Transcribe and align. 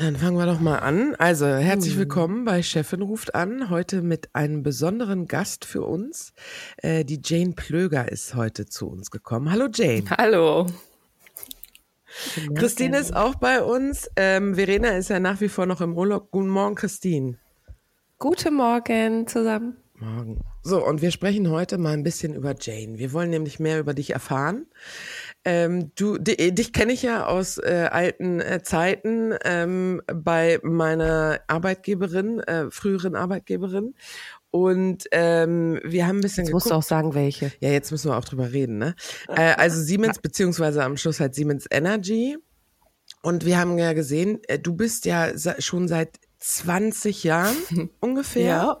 Dann 0.00 0.16
fangen 0.16 0.38
wir 0.38 0.46
doch 0.46 0.60
mal 0.60 0.78
an. 0.78 1.14
Also, 1.16 1.44
herzlich 1.44 1.92
hm. 1.92 1.98
willkommen 1.98 2.44
bei 2.46 2.62
Chefin 2.62 3.02
ruft 3.02 3.34
an. 3.34 3.68
Heute 3.68 4.00
mit 4.00 4.34
einem 4.34 4.62
besonderen 4.62 5.28
Gast 5.28 5.66
für 5.66 5.82
uns. 5.82 6.32
Äh, 6.78 7.04
die 7.04 7.20
Jane 7.22 7.52
Plöger 7.52 8.10
ist 8.10 8.34
heute 8.34 8.64
zu 8.64 8.88
uns 8.88 9.10
gekommen. 9.10 9.52
Hallo 9.52 9.66
Jane. 9.70 10.04
Hallo. 10.16 10.64
Christine 12.54 12.96
ist 12.96 13.14
auch 13.14 13.34
bei 13.34 13.62
uns. 13.62 14.10
Ähm, 14.16 14.54
Verena 14.54 14.96
ist 14.96 15.10
ja 15.10 15.20
nach 15.20 15.42
wie 15.42 15.50
vor 15.50 15.66
noch 15.66 15.82
im 15.82 15.94
Urlaub. 15.94 16.30
Guten 16.30 16.48
Morgen, 16.48 16.76
Christine. 16.76 17.36
Guten 18.18 18.54
Morgen 18.54 19.26
zusammen. 19.26 19.76
Morgen. 20.00 20.40
So, 20.62 20.84
und 20.84 21.02
wir 21.02 21.10
sprechen 21.10 21.50
heute 21.50 21.76
mal 21.76 21.92
ein 21.92 22.02
bisschen 22.02 22.34
über 22.34 22.54
Jane. 22.58 22.98
Wir 22.98 23.12
wollen 23.12 23.28
nämlich 23.28 23.60
mehr 23.60 23.78
über 23.78 23.92
dich 23.92 24.10
erfahren. 24.10 24.66
Ähm, 25.44 25.92
du, 25.94 26.16
die, 26.16 26.54
dich 26.54 26.72
kenne 26.72 26.92
ich 26.92 27.02
ja 27.02 27.26
aus 27.26 27.58
äh, 27.58 27.88
alten 27.90 28.40
äh, 28.40 28.62
Zeiten 28.62 29.34
ähm, 29.44 30.00
bei 30.06 30.58
meiner 30.62 31.40
Arbeitgeberin, 31.48 32.40
äh, 32.40 32.70
früheren 32.70 33.14
Arbeitgeberin. 33.14 33.94
Und 34.50 35.04
ähm, 35.12 35.80
wir 35.84 36.06
haben 36.06 36.18
ein 36.18 36.22
bisschen. 36.22 36.44
Jetzt 36.44 36.54
musst 36.54 36.70
du 36.70 36.74
auch 36.74 36.82
sagen, 36.82 37.14
welche. 37.14 37.52
Ja, 37.60 37.68
jetzt 37.68 37.90
müssen 37.90 38.10
wir 38.10 38.16
auch 38.16 38.24
drüber 38.24 38.52
reden. 38.52 38.78
Ne? 38.78 38.94
Äh, 39.28 39.54
also 39.54 39.80
Siemens 39.82 40.18
beziehungsweise 40.18 40.82
am 40.82 40.96
Schluss 40.96 41.20
halt 41.20 41.34
Siemens 41.34 41.66
Energy. 41.70 42.38
Und 43.22 43.44
wir 43.44 43.58
haben 43.58 43.76
ja 43.78 43.92
gesehen, 43.92 44.40
äh, 44.48 44.58
du 44.58 44.74
bist 44.74 45.04
ja 45.04 45.32
schon 45.58 45.88
seit 45.88 46.18
20 46.40 47.24
Jahren 47.24 47.56
ungefähr 48.00 48.44
ja. 48.44 48.78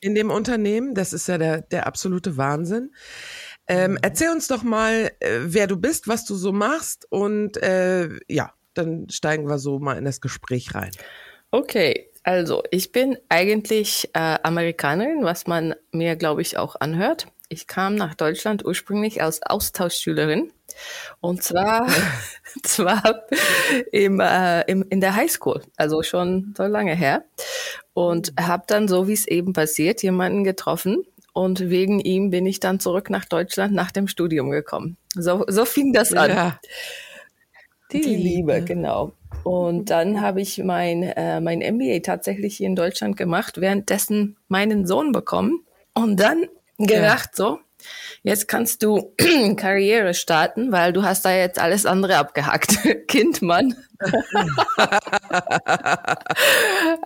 in 0.00 0.14
dem 0.14 0.30
Unternehmen. 0.30 0.94
Das 0.94 1.12
ist 1.12 1.28
ja 1.28 1.38
der, 1.38 1.62
der 1.62 1.86
absolute 1.86 2.36
Wahnsinn. 2.36 2.92
Ähm, 3.66 3.92
mhm. 3.92 3.98
erzähl 4.02 4.30
uns 4.30 4.48
doch 4.48 4.62
mal, 4.62 5.12
äh, 5.20 5.40
wer 5.42 5.66
du 5.66 5.76
bist, 5.76 6.08
was 6.08 6.24
du 6.24 6.34
so 6.34 6.52
machst 6.52 7.06
und 7.10 7.56
äh, 7.58 8.08
ja, 8.28 8.52
dann 8.74 9.08
steigen 9.10 9.48
wir 9.48 9.58
so 9.58 9.78
mal 9.78 9.98
in 9.98 10.04
das 10.04 10.20
Gespräch 10.20 10.74
rein. 10.74 10.90
Okay, 11.50 12.10
also 12.22 12.62
ich 12.70 12.92
bin 12.92 13.16
eigentlich 13.28 14.10
äh, 14.14 14.38
Amerikanerin, 14.42 15.24
was 15.24 15.46
man 15.46 15.74
mir, 15.92 16.16
glaube 16.16 16.42
ich, 16.42 16.58
auch 16.58 16.76
anhört. 16.80 17.28
Ich 17.48 17.66
kam 17.66 17.96
nach 17.96 18.14
Deutschland 18.14 18.64
ursprünglich 18.64 19.22
als 19.22 19.42
Austauschschülerin 19.42 20.52
und 21.20 21.42
zwar, 21.42 21.86
zwar 22.62 23.22
im, 23.92 24.20
äh, 24.20 24.62
im, 24.62 24.84
in 24.88 25.00
der 25.00 25.14
Highschool, 25.16 25.62
also 25.76 26.02
schon 26.02 26.54
so 26.56 26.64
lange 26.64 26.94
her. 26.94 27.24
Und 27.92 28.32
mhm. 28.32 28.46
habe 28.46 28.64
dann, 28.66 28.88
so 28.88 29.08
wie 29.08 29.12
es 29.12 29.26
eben 29.26 29.52
passiert, 29.52 30.02
jemanden 30.02 30.44
getroffen, 30.44 31.04
und 31.32 31.70
wegen 31.70 32.00
ihm 32.00 32.30
bin 32.30 32.46
ich 32.46 32.60
dann 32.60 32.80
zurück 32.80 33.10
nach 33.10 33.24
Deutschland 33.24 33.72
nach 33.72 33.92
dem 33.92 34.08
Studium 34.08 34.50
gekommen. 34.50 34.96
So, 35.14 35.44
so 35.48 35.64
fing 35.64 35.92
das 35.92 36.12
an. 36.12 36.30
Ja. 36.30 36.60
Die, 37.92 38.00
Die 38.00 38.14
Liebe. 38.14 38.54
Liebe, 38.54 38.64
genau. 38.64 39.12
Und 39.44 39.90
dann 39.90 40.20
habe 40.20 40.40
ich 40.40 40.58
mein, 40.58 41.02
äh, 41.02 41.40
mein 41.40 41.60
MBA 41.60 42.00
tatsächlich 42.00 42.56
hier 42.56 42.66
in 42.66 42.76
Deutschland 42.76 43.16
gemacht, 43.16 43.60
währenddessen 43.60 44.36
meinen 44.48 44.86
Sohn 44.86 45.12
bekommen 45.12 45.64
und 45.94 46.18
dann 46.20 46.46
gedacht 46.78 47.30
ja. 47.32 47.36
so, 47.36 47.58
Jetzt 48.22 48.48
kannst 48.48 48.82
du 48.82 49.14
Karriere 49.56 50.14
starten, 50.14 50.72
weil 50.72 50.92
du 50.92 51.02
hast 51.02 51.24
da 51.24 51.34
jetzt 51.34 51.58
alles 51.58 51.86
andere 51.86 52.16
abgehackt. 52.16 52.78
kind, 53.08 53.42
Mann. 53.42 53.74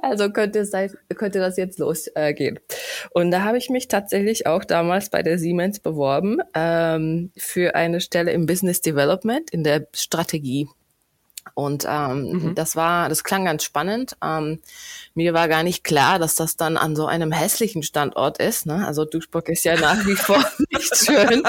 also 0.02 0.30
könnte, 0.30 0.60
es, 0.60 0.72
könnte 1.16 1.40
das 1.40 1.56
jetzt 1.56 1.78
losgehen. 1.78 2.60
Und 3.10 3.30
da 3.30 3.42
habe 3.42 3.58
ich 3.58 3.70
mich 3.70 3.88
tatsächlich 3.88 4.46
auch 4.46 4.64
damals 4.64 5.10
bei 5.10 5.22
der 5.22 5.38
Siemens 5.38 5.80
beworben 5.80 6.38
ähm, 6.54 7.32
für 7.36 7.74
eine 7.74 8.00
Stelle 8.00 8.30
im 8.32 8.46
Business 8.46 8.80
Development 8.80 9.50
in 9.50 9.64
der 9.64 9.88
Strategie. 9.94 10.68
Und 11.54 11.86
ähm, 11.88 12.32
mhm. 12.32 12.54
das 12.56 12.74
war, 12.74 13.08
das 13.08 13.22
klang 13.22 13.44
ganz 13.44 13.62
spannend. 13.62 14.16
Ähm, 14.22 14.60
mir 15.14 15.34
war 15.34 15.46
gar 15.48 15.62
nicht 15.62 15.84
klar, 15.84 16.18
dass 16.18 16.34
das 16.34 16.56
dann 16.56 16.76
an 16.76 16.96
so 16.96 17.06
einem 17.06 17.30
hässlichen 17.30 17.84
Standort 17.84 18.38
ist. 18.38 18.66
Ne? 18.66 18.84
Also 18.84 19.04
Duisburg 19.04 19.48
ist 19.48 19.64
ja 19.64 19.78
nach 19.78 20.04
wie 20.04 20.16
vor 20.16 20.44
nicht 20.72 20.96
schön. 20.96 21.42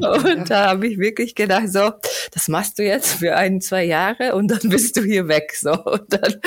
und 0.00 0.50
da 0.50 0.66
habe 0.70 0.86
ich 0.86 0.98
wirklich 0.98 1.34
gedacht, 1.34 1.68
so, 1.72 1.90
das 2.32 2.46
machst 2.46 2.78
du 2.78 2.84
jetzt 2.84 3.14
für 3.14 3.34
ein, 3.34 3.60
zwei 3.60 3.84
Jahre 3.84 4.36
und 4.36 4.48
dann 4.48 4.70
bist 4.70 4.96
du 4.96 5.02
hier 5.02 5.26
weg. 5.26 5.56
So. 5.56 5.72
Und 5.72 6.12
dann 6.12 6.40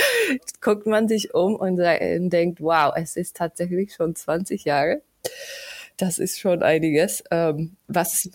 guckt 0.62 0.88
man 0.88 1.10
sich 1.10 1.34
um 1.34 1.56
und 1.56 1.78
denkt, 1.78 2.62
wow, 2.62 2.94
es 2.96 3.18
ist 3.18 3.36
tatsächlich 3.36 3.94
schon 3.94 4.16
20 4.16 4.64
Jahre. 4.64 5.02
Das 5.98 6.20
ist 6.20 6.40
schon 6.40 6.64
einiges. 6.64 7.24
Ähm, 7.32 7.76
was 7.88 8.30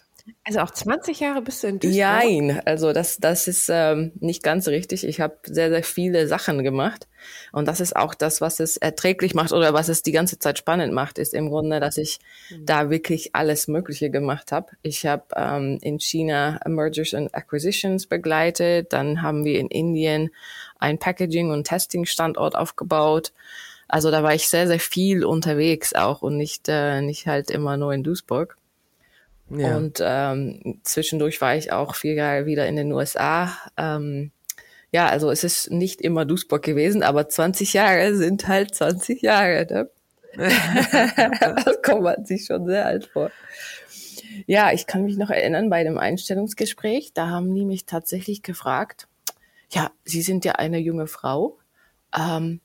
also 0.45 0.61
auch 0.61 0.71
20 0.71 1.21
Jahre 1.21 1.43
bist 1.43 1.63
du 1.63 1.69
in 1.69 1.79
Duisburg? 1.79 2.01
Nein, 2.01 2.61
also 2.65 2.93
das, 2.93 3.19
das 3.19 3.49
ist 3.49 3.69
ähm, 3.73 4.13
nicht 4.21 4.43
ganz 4.43 4.69
richtig. 4.69 5.05
Ich 5.05 5.21
habe 5.21 5.37
sehr, 5.45 5.71
sehr 5.71 5.83
viele 5.83 6.27
Sachen 6.27 6.63
gemacht. 6.63 7.07
Und 7.53 7.67
das 7.67 7.81
ist 7.81 7.97
auch 7.97 8.15
das, 8.15 8.41
was 8.41 8.61
es 8.61 8.77
erträglich 8.77 9.35
macht 9.35 9.53
oder 9.53 9.75
was 9.75 9.89
es 9.89 10.03
die 10.03 10.13
ganze 10.13 10.39
Zeit 10.39 10.59
spannend 10.59 10.93
macht, 10.93 11.19
ist 11.19 11.35
im 11.35 11.49
Grunde, 11.49 11.81
dass 11.81 11.97
ich 11.97 12.19
mhm. 12.51 12.67
da 12.67 12.91
wirklich 12.91 13.35
alles 13.35 13.69
Mögliche 13.69 14.11
gemacht 14.11 14.53
habe. 14.53 14.69
Ich 14.83 15.07
habe 15.07 15.25
ähm, 15.35 15.79
in 15.83 15.99
China 15.99 16.61
Mergers 16.67 17.15
and 17.15 17.35
Acquisitions 17.35 18.07
begleitet. 18.07 18.93
Dann 18.93 19.23
haben 19.23 19.45
wir 19.45 19.59
in 19.59 19.69
Indien 19.69 20.31
ein 20.79 20.99
Packaging- 20.99 21.51
und 21.51 21.65
Testing-Standort 21.67 22.57
aufgebaut. 22.57 23.33
Also 23.89 24.11
da 24.11 24.23
war 24.23 24.35
ich 24.35 24.49
sehr, 24.49 24.67
sehr 24.67 24.81
viel 24.81 25.25
unterwegs 25.25 25.95
auch 25.95 26.23
und 26.23 26.37
nicht, 26.37 26.69
äh, 26.69 27.01
nicht 27.01 27.27
halt 27.27 27.51
immer 27.51 27.77
nur 27.77 27.93
in 27.93 28.03
Duisburg. 28.03 28.57
Ja. 29.51 29.77
Und 29.77 30.01
ähm, 30.03 30.81
zwischendurch 30.83 31.41
war 31.41 31.57
ich 31.57 31.73
auch 31.73 31.95
vier 31.95 32.15
Jahre 32.15 32.47
wieder 32.47 32.67
in 32.67 32.77
den 32.77 32.93
USA. 32.93 33.57
Ähm, 33.77 34.33
ja, 34.91 35.09
also 35.09 35.31
es 35.31 35.45
ist 35.45 35.71
nicht 35.71 36.01
immer 36.01 36.25
Duisburg 36.25 36.63
gewesen, 36.63 37.03
aber 37.03 37.29
20 37.29 37.73
Jahre 37.73 38.15
sind 38.17 38.49
halt 38.49 38.75
20 38.75 39.23
Jahre. 39.23 39.67
Ne? 39.69 39.91
das 41.65 41.83
kommt 41.83 42.03
man 42.03 42.25
sich 42.25 42.47
schon 42.47 42.67
sehr 42.67 42.87
alt 42.87 43.07
vor. 43.07 43.31
Ja, 44.47 44.73
ich 44.73 44.87
kann 44.87 45.05
mich 45.05 45.17
noch 45.17 45.31
erinnern 45.31 45.71
bei 45.71 45.83
dem 45.85 45.99
Einstellungsgespräch, 45.99 47.13
da 47.15 47.29
haben 47.29 47.55
die 47.55 47.65
mich 47.65 47.87
tatsächlich 47.87 48.43
gefragt, 48.43 49.09
ja, 49.71 49.91
Sie 50.05 50.23
sind 50.23 50.45
ja 50.45 50.53
eine 50.53 50.79
junge 50.79 51.07
Frau, 51.07 51.59
ähm, 52.17 52.61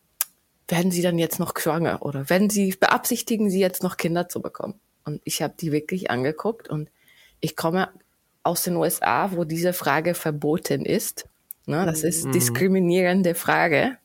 werden 0.68 0.92
Sie 0.92 1.02
dann 1.02 1.18
jetzt 1.18 1.40
noch 1.40 1.54
schwanger 1.58 2.02
oder 2.02 2.30
werden 2.30 2.50
Sie, 2.50 2.76
beabsichtigen 2.80 3.50
Sie 3.50 3.60
jetzt 3.60 3.84
noch 3.84 3.98
Kinder 3.98 4.30
zu 4.30 4.42
bekommen? 4.42 4.80
Und 5.06 5.22
ich 5.24 5.42
habe 5.42 5.54
die 5.60 5.72
wirklich 5.72 6.12
angeguckt 6.12 6.70
und 6.70 6.90
ich 7.40 7.56
komme 7.56 7.90
aus 8.44 8.64
den 8.64 8.76
USA, 8.76 9.32
wo 9.34 9.44
diese 9.44 9.74
Frage 9.74 10.14
verboten 10.14 10.86
ist. 10.86 11.28
Ne, 11.66 11.86
das 11.86 12.04
ist 12.04 12.26
mhm. 12.26 12.32
diskriminierende 12.32 13.36
Frage. 13.36 13.98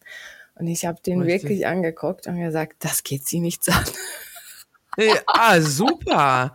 Und 0.56 0.66
ich 0.69 0.87
habe 0.87 1.00
den 1.04 1.22
Richtig. 1.22 1.43
wirklich 1.43 1.66
angeguckt 1.66 2.26
und 2.26 2.38
gesagt, 2.38 2.76
das 2.81 3.02
geht 3.02 3.26
sie 3.26 3.40
nichts 3.40 3.69
an. 3.69 3.84
Ja, 4.98 5.14
ah, 5.26 5.60
super. 5.60 6.52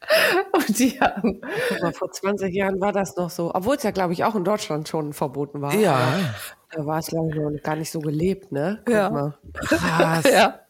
Und 0.52 0.78
die 0.78 1.00
haben. 1.00 1.40
Mal, 1.80 1.92
vor 1.92 2.10
20 2.10 2.54
Jahren 2.54 2.80
war 2.80 2.92
das 2.92 3.16
noch 3.16 3.30
so, 3.30 3.54
obwohl 3.54 3.76
es 3.76 3.82
ja, 3.82 3.90
glaube 3.90 4.12
ich, 4.12 4.24
auch 4.24 4.34
in 4.34 4.44
Deutschland 4.44 4.88
schon 4.88 5.12
verboten 5.12 5.60
war. 5.62 5.74
Ja. 5.74 6.34
Da 6.72 6.86
war 6.86 7.00
es, 7.00 7.08
glaube 7.08 7.30
ich, 7.30 7.34
noch 7.34 7.62
gar 7.62 7.74
nicht 7.74 7.90
so 7.90 7.98
gelebt, 7.98 8.52
ne? 8.52 8.80
Guck 8.84 8.94
ja. 8.94 9.10
Mal. 9.10 9.34
Krass. 9.54 10.24
ja. 10.32 10.60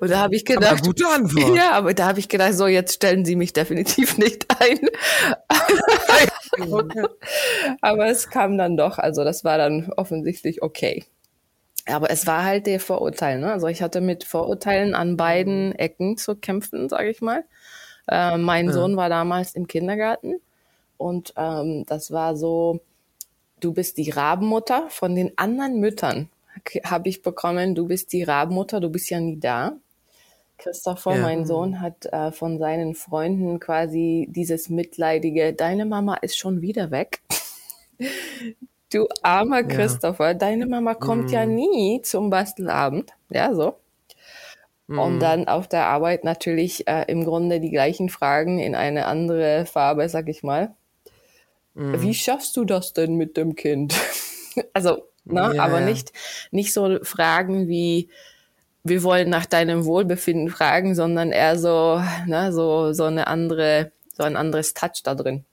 Und 0.00 0.10
da 0.10 0.18
habe 0.18 0.34
ich 0.34 0.44
gedacht. 0.44 0.72
Aber 0.72 0.80
gute 0.80 1.06
Antwort. 1.06 1.44
Ja, 1.56 1.72
aber 1.72 1.94
da 1.94 2.08
habe 2.08 2.18
ich 2.18 2.28
gedacht, 2.28 2.54
so, 2.54 2.66
jetzt 2.66 2.94
stellen 2.94 3.24
Sie 3.24 3.36
mich 3.36 3.52
definitiv 3.52 4.18
nicht 4.18 4.46
ein. 4.60 4.80
aber 7.80 8.06
es 8.06 8.28
kam 8.28 8.58
dann 8.58 8.76
doch, 8.76 8.98
also 8.98 9.22
das 9.22 9.44
war 9.44 9.56
dann 9.56 9.92
offensichtlich 9.96 10.62
okay. 10.62 11.04
Aber 11.86 12.10
es 12.10 12.26
war 12.26 12.44
halt 12.44 12.66
der 12.66 12.80
Vorurteil. 12.80 13.38
Ne? 13.38 13.52
Also 13.52 13.68
ich 13.68 13.80
hatte 13.82 14.00
mit 14.00 14.24
Vorurteilen 14.24 14.94
an 14.94 15.16
beiden 15.16 15.72
Ecken 15.76 16.16
zu 16.16 16.34
kämpfen, 16.34 16.88
sage 16.88 17.10
ich 17.10 17.20
mal. 17.20 17.44
Äh, 18.08 18.38
mein 18.38 18.66
ja. 18.66 18.72
Sohn 18.72 18.96
war 18.96 19.08
damals 19.08 19.54
im 19.54 19.68
Kindergarten 19.68 20.40
und 20.96 21.32
ähm, 21.36 21.84
das 21.86 22.10
war 22.10 22.36
so, 22.36 22.80
du 23.64 23.72
bist 23.72 23.96
die 23.96 24.10
Rabenmutter 24.10 24.88
von 24.90 25.14
den 25.14 25.36
anderen 25.36 25.80
Müttern 25.80 26.28
habe 26.84 27.08
ich 27.08 27.22
bekommen, 27.22 27.74
du 27.74 27.86
bist 27.86 28.12
die 28.12 28.22
Rabenmutter, 28.22 28.80
du 28.80 28.88
bist 28.90 29.10
ja 29.10 29.20
nie 29.20 29.38
da. 29.38 29.72
Christopher, 30.56 31.16
ja. 31.16 31.22
mein 31.22 31.46
Sohn, 31.46 31.80
hat 31.80 32.06
äh, 32.06 32.30
von 32.30 32.58
seinen 32.58 32.94
Freunden 32.94 33.58
quasi 33.58 34.28
dieses 34.30 34.68
mitleidige, 34.68 35.52
deine 35.52 35.84
Mama 35.84 36.14
ist 36.14 36.38
schon 36.38 36.62
wieder 36.62 36.90
weg. 36.90 37.22
du 38.92 39.08
armer 39.22 39.64
Christopher, 39.64 40.28
ja. 40.28 40.34
deine 40.34 40.66
Mama 40.66 40.94
kommt 40.94 41.30
mm. 41.30 41.34
ja 41.34 41.46
nie 41.46 42.00
zum 42.02 42.30
Bastelabend. 42.30 43.12
Ja, 43.30 43.52
so. 43.52 43.74
Mm. 44.86 44.98
Und 44.98 45.20
dann 45.20 45.48
auf 45.48 45.66
der 45.66 45.86
Arbeit 45.86 46.22
natürlich 46.22 46.86
äh, 46.86 47.04
im 47.08 47.24
Grunde 47.24 47.58
die 47.58 47.70
gleichen 47.70 48.08
Fragen 48.08 48.60
in 48.60 48.76
eine 48.76 49.06
andere 49.06 49.66
Farbe, 49.66 50.08
sag 50.08 50.28
ich 50.28 50.44
mal. 50.44 50.74
Mm. 51.74 52.00
Wie 52.00 52.14
schaffst 52.14 52.56
du 52.56 52.64
das 52.64 52.92
denn 52.92 53.16
mit 53.16 53.36
dem 53.36 53.54
Kind? 53.54 53.94
also, 54.72 55.08
ne, 55.24 55.52
ja, 55.54 55.64
aber 55.64 55.80
nicht, 55.80 56.12
nicht 56.50 56.72
so 56.72 56.98
Fragen 57.02 57.68
wie, 57.68 58.08
wir 58.82 59.02
wollen 59.02 59.30
nach 59.30 59.46
deinem 59.46 59.84
Wohlbefinden 59.84 60.50
fragen, 60.50 60.94
sondern 60.94 61.32
eher 61.32 61.58
so, 61.58 62.02
ne, 62.26 62.52
so, 62.52 62.92
so 62.92 63.04
eine 63.04 63.26
andere, 63.26 63.92
so 64.16 64.22
ein 64.24 64.36
anderes 64.36 64.74
Touch 64.74 65.02
da 65.02 65.14
drin. 65.14 65.44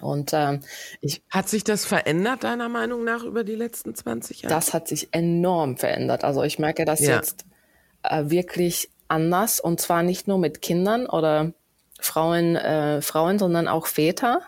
Und 0.00 0.30
ähm, 0.32 0.60
ich 1.00 1.22
hat 1.30 1.48
sich 1.48 1.64
das 1.64 1.84
verändert 1.84 2.44
deiner 2.44 2.68
Meinung 2.68 3.04
nach 3.04 3.22
über 3.22 3.44
die 3.44 3.54
letzten 3.54 3.94
20 3.94 4.42
Jahre? 4.42 4.54
Das 4.54 4.72
hat 4.72 4.88
sich 4.88 5.08
enorm 5.12 5.76
verändert. 5.76 6.24
Also 6.24 6.42
ich 6.42 6.58
merke 6.58 6.84
das 6.84 7.00
ja. 7.00 7.16
jetzt 7.16 7.44
äh, 8.02 8.30
wirklich 8.30 8.90
anders 9.08 9.60
und 9.60 9.80
zwar 9.80 10.02
nicht 10.02 10.28
nur 10.28 10.38
mit 10.38 10.62
Kindern 10.62 11.06
oder 11.06 11.52
Frauen, 12.00 12.56
äh, 12.56 13.02
Frauen, 13.02 13.38
sondern 13.38 13.68
auch 13.68 13.86
Väter. 13.86 14.42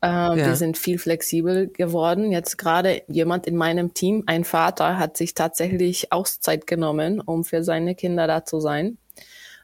Äh, 0.00 0.06
ja. 0.06 0.36
Wir 0.36 0.56
sind 0.56 0.78
viel 0.78 0.98
flexibel 0.98 1.68
geworden. 1.68 2.30
Jetzt 2.30 2.56
gerade 2.56 3.02
jemand 3.08 3.46
in 3.46 3.56
meinem 3.56 3.94
Team, 3.94 4.22
ein 4.26 4.44
Vater, 4.44 4.98
hat 4.98 5.16
sich 5.16 5.34
tatsächlich 5.34 6.12
Auszeit 6.12 6.66
genommen, 6.66 7.20
um 7.20 7.44
für 7.44 7.64
seine 7.64 7.94
Kinder 7.94 8.26
da 8.26 8.44
zu 8.44 8.60
sein. 8.60 8.98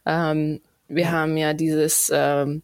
Ähm, 0.06 0.60
wir 0.88 1.04
ja. 1.04 1.10
haben 1.12 1.36
ja 1.36 1.54
dieses 1.54 2.10
ähm, 2.12 2.62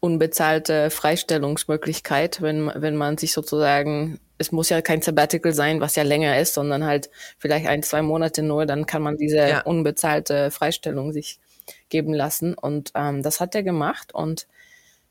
unbezahlte 0.00 0.90
Freistellungsmöglichkeit, 0.90 2.40
wenn, 2.40 2.70
wenn 2.74 2.94
man 2.94 3.18
sich 3.18 3.32
sozusagen, 3.32 4.20
es 4.38 4.52
muss 4.52 4.68
ja 4.68 4.80
kein 4.80 5.02
Sabbatical 5.02 5.52
sein, 5.52 5.80
was 5.80 5.96
ja 5.96 6.04
länger 6.04 6.38
ist, 6.38 6.54
sondern 6.54 6.84
halt 6.84 7.10
vielleicht 7.38 7.66
ein, 7.66 7.82
zwei 7.82 8.02
Monate 8.02 8.42
nur, 8.42 8.64
dann 8.64 8.86
kann 8.86 9.02
man 9.02 9.16
diese 9.16 9.38
ja. 9.38 9.60
unbezahlte 9.62 10.52
Freistellung 10.52 11.12
sich 11.12 11.40
geben 11.88 12.14
lassen. 12.14 12.54
Und 12.54 12.92
ähm, 12.94 13.22
das 13.22 13.40
hat 13.40 13.56
er 13.56 13.64
gemacht 13.64 14.14
und 14.14 14.46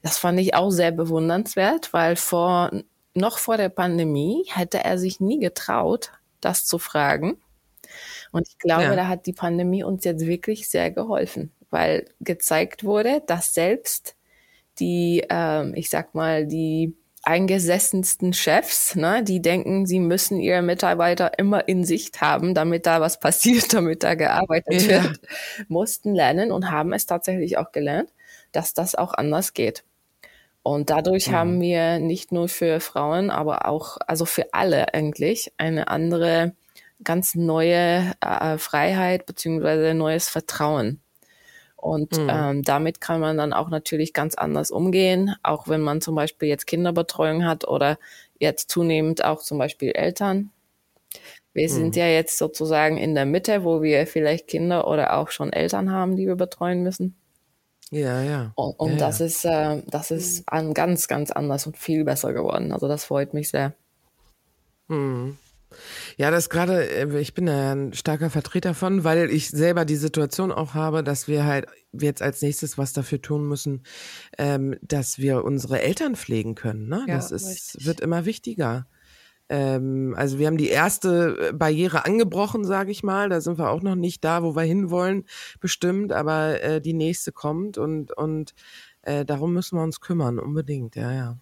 das 0.02 0.18
fand 0.18 0.40
ich 0.40 0.54
auch 0.54 0.70
sehr 0.70 0.92
bewundernswert, 0.92 1.94
weil 1.94 2.16
vor, 2.16 2.72
noch 3.14 3.38
vor 3.38 3.58
der 3.58 3.70
Pandemie 3.70 4.46
hätte 4.50 4.84
er 4.84 4.98
sich 4.98 5.20
nie 5.20 5.40
getraut, 5.40 6.12
das 6.42 6.66
zu 6.66 6.80
fragen. 6.80 7.38
Und 8.32 8.48
ich 8.48 8.58
glaube, 8.60 8.84
ja. 8.84 8.96
da 8.96 9.08
hat 9.08 9.26
die 9.26 9.34
Pandemie 9.34 9.84
uns 9.84 10.04
jetzt 10.04 10.26
wirklich 10.26 10.70
sehr 10.70 10.92
geholfen, 10.92 11.52
weil 11.70 12.06
gezeigt 12.20 12.84
wurde, 12.84 13.24
dass 13.26 13.54
selbst 13.54 14.16
die, 14.80 15.26
ähm, 15.30 15.74
ich 15.76 15.90
sag 15.90 16.14
mal, 16.14 16.46
die 16.46 16.96
eingesessensten 17.24 18.32
Chefs, 18.32 18.96
ne, 18.96 19.22
die 19.22 19.42
denken, 19.42 19.86
sie 19.86 20.00
müssen 20.00 20.40
ihre 20.40 20.62
Mitarbeiter 20.62 21.38
immer 21.38 21.68
in 21.68 21.84
Sicht 21.84 22.22
haben, 22.22 22.54
damit 22.54 22.86
da 22.86 23.02
was 23.02 23.20
passiert, 23.20 23.74
damit 23.74 24.04
da 24.04 24.16
gearbeitet 24.16 24.84
ja. 24.84 25.04
wird, 25.04 25.20
mussten 25.68 26.16
lernen 26.16 26.52
und 26.52 26.72
haben 26.72 26.94
es 26.94 27.06
tatsächlich 27.06 27.58
auch 27.58 27.72
gelernt, 27.72 28.12
dass 28.52 28.74
das 28.74 28.96
auch 28.96 29.14
anders 29.14 29.54
geht. 29.54 29.84
Und 30.64 30.90
dadurch 30.90 31.30
mhm. 31.30 31.32
haben 31.32 31.62
wir 31.62 32.00
nicht 32.00 32.32
nur 32.32 32.50
für 32.50 32.80
Frauen, 32.80 33.30
aber 33.30 33.68
auch, 33.68 33.98
also 34.06 34.26
für 34.26 34.54
alle 34.54 34.94
eigentlich, 34.94 35.54
eine 35.58 35.88
andere, 35.88 36.54
ganz 37.04 37.36
neue 37.36 38.12
äh, 38.22 38.58
Freiheit 38.58 39.26
beziehungsweise 39.26 39.94
neues 39.94 40.28
Vertrauen. 40.28 41.00
Und 41.78 42.18
mhm. 42.18 42.30
ähm, 42.30 42.64
damit 42.64 43.00
kann 43.00 43.22
man 43.22 43.38
dann 43.38 43.54
auch 43.54 43.70
natürlich 43.70 44.12
ganz 44.12 44.36
anders 44.36 44.72
umgehen, 44.72 45.36
auch 45.42 45.70
wenn 45.70 45.80
man 45.80 46.02
zum 46.02 46.16
Beispiel 46.16 46.50
jetzt 46.50 46.68
Kinderbetreuung 46.68 47.46
hat 47.46 47.68
oder 47.68 47.98
jetzt 48.40 48.70
zunehmend 48.70 49.24
auch 49.24 49.42
zum 49.42 49.60
Beispiel 49.60 49.92
Eltern. 49.92 50.50
Wir 51.54 51.70
mhm. 51.70 51.74
sind 51.74 51.96
ja 51.96 52.08
jetzt 52.08 52.38
sozusagen 52.38 52.98
in 52.98 53.16
der 53.16 53.26
Mitte, 53.26 53.64
wo 53.64 53.82
wir 53.82 54.06
vielleicht 54.06 54.48
Kinder 54.48 54.88
oder 54.88 55.18
auch 55.18 55.30
schon 55.30 55.54
Eltern 55.54 55.92
haben, 55.92 56.16
die 56.16 56.28
wir 56.28 56.36
betreuen 56.36 56.84
müssen. 56.84 57.16
Ja, 57.92 58.22
ja. 58.22 58.52
Und, 58.56 58.80
und 58.80 58.92
ja, 58.92 58.98
das 58.98 59.22
ist, 59.22 59.46
äh, 59.46 59.82
das 59.88 60.12
ist 60.12 60.44
an 60.48 60.74
ganz, 60.74 61.08
ganz 61.08 61.32
anders 61.32 61.66
und 61.68 61.78
viel 61.78 62.04
besser 62.04 62.34
geworden. 62.34 62.72
Also 62.72 62.88
das 62.88 63.06
freut 63.06 63.34
mich 63.34 63.50
sehr. 63.50 63.74
Mhm. 64.88 65.38
Ja, 66.18 66.32
das 66.32 66.50
gerade, 66.50 66.90
äh, 66.90 67.20
ich 67.20 67.34
bin 67.34 67.46
da 67.46 67.74
ein 67.74 67.94
starker 67.94 68.30
Vertreter 68.30 68.74
von, 68.74 69.04
weil 69.04 69.30
ich 69.30 69.50
selber 69.50 69.86
die 69.86 69.96
Situation 69.96 70.52
auch 70.52 70.74
habe, 70.74 71.04
dass 71.04 71.28
wir 71.28 71.46
halt 71.46 71.68
jetzt 71.92 72.22
als 72.22 72.42
nächstes 72.42 72.78
was 72.78 72.94
dafür 72.94 73.22
tun 73.22 73.48
müssen, 73.48 73.84
ähm, 74.38 74.76
dass 74.82 75.20
wir 75.20 75.44
unsere 75.44 75.82
Eltern 75.82 76.16
pflegen 76.16 76.56
können. 76.56 76.88
Ne? 76.88 77.06
Ja, 77.08 77.16
das 77.16 77.32
ist, 77.32 77.86
wird 77.86 78.00
immer 78.00 78.26
wichtiger. 78.26 78.88
Ähm, 79.50 80.14
also 80.18 80.40
wir 80.40 80.48
haben 80.48 80.58
die 80.58 80.70
erste 80.70 81.50
äh, 81.50 81.54
Barriere 81.54 82.06
angebrochen, 82.06 82.66
sage 82.66 82.92
ich 82.92 83.04
mal. 83.04 83.30
Da 83.30 83.42
sind 83.42 83.58
wir 83.58 83.70
auch 83.70 83.82
noch 83.82 83.96
nicht 83.96 84.24
da, 84.24 84.44
wo 84.44 84.56
wir 84.56 84.64
hinwollen, 84.64 85.26
bestimmt, 85.60 86.12
aber 86.12 86.62
äh, 86.62 86.82
die 86.82 86.94
nächste 86.94 87.32
kommt 87.32 87.78
und, 87.78 88.12
und 88.12 88.54
äh, 89.04 89.26
darum 89.26 89.54
müssen 89.54 89.78
wir 89.78 89.84
uns 89.84 90.02
kümmern, 90.02 90.40
unbedingt, 90.40 90.96
ja, 90.96 91.12
ja. 91.12 91.38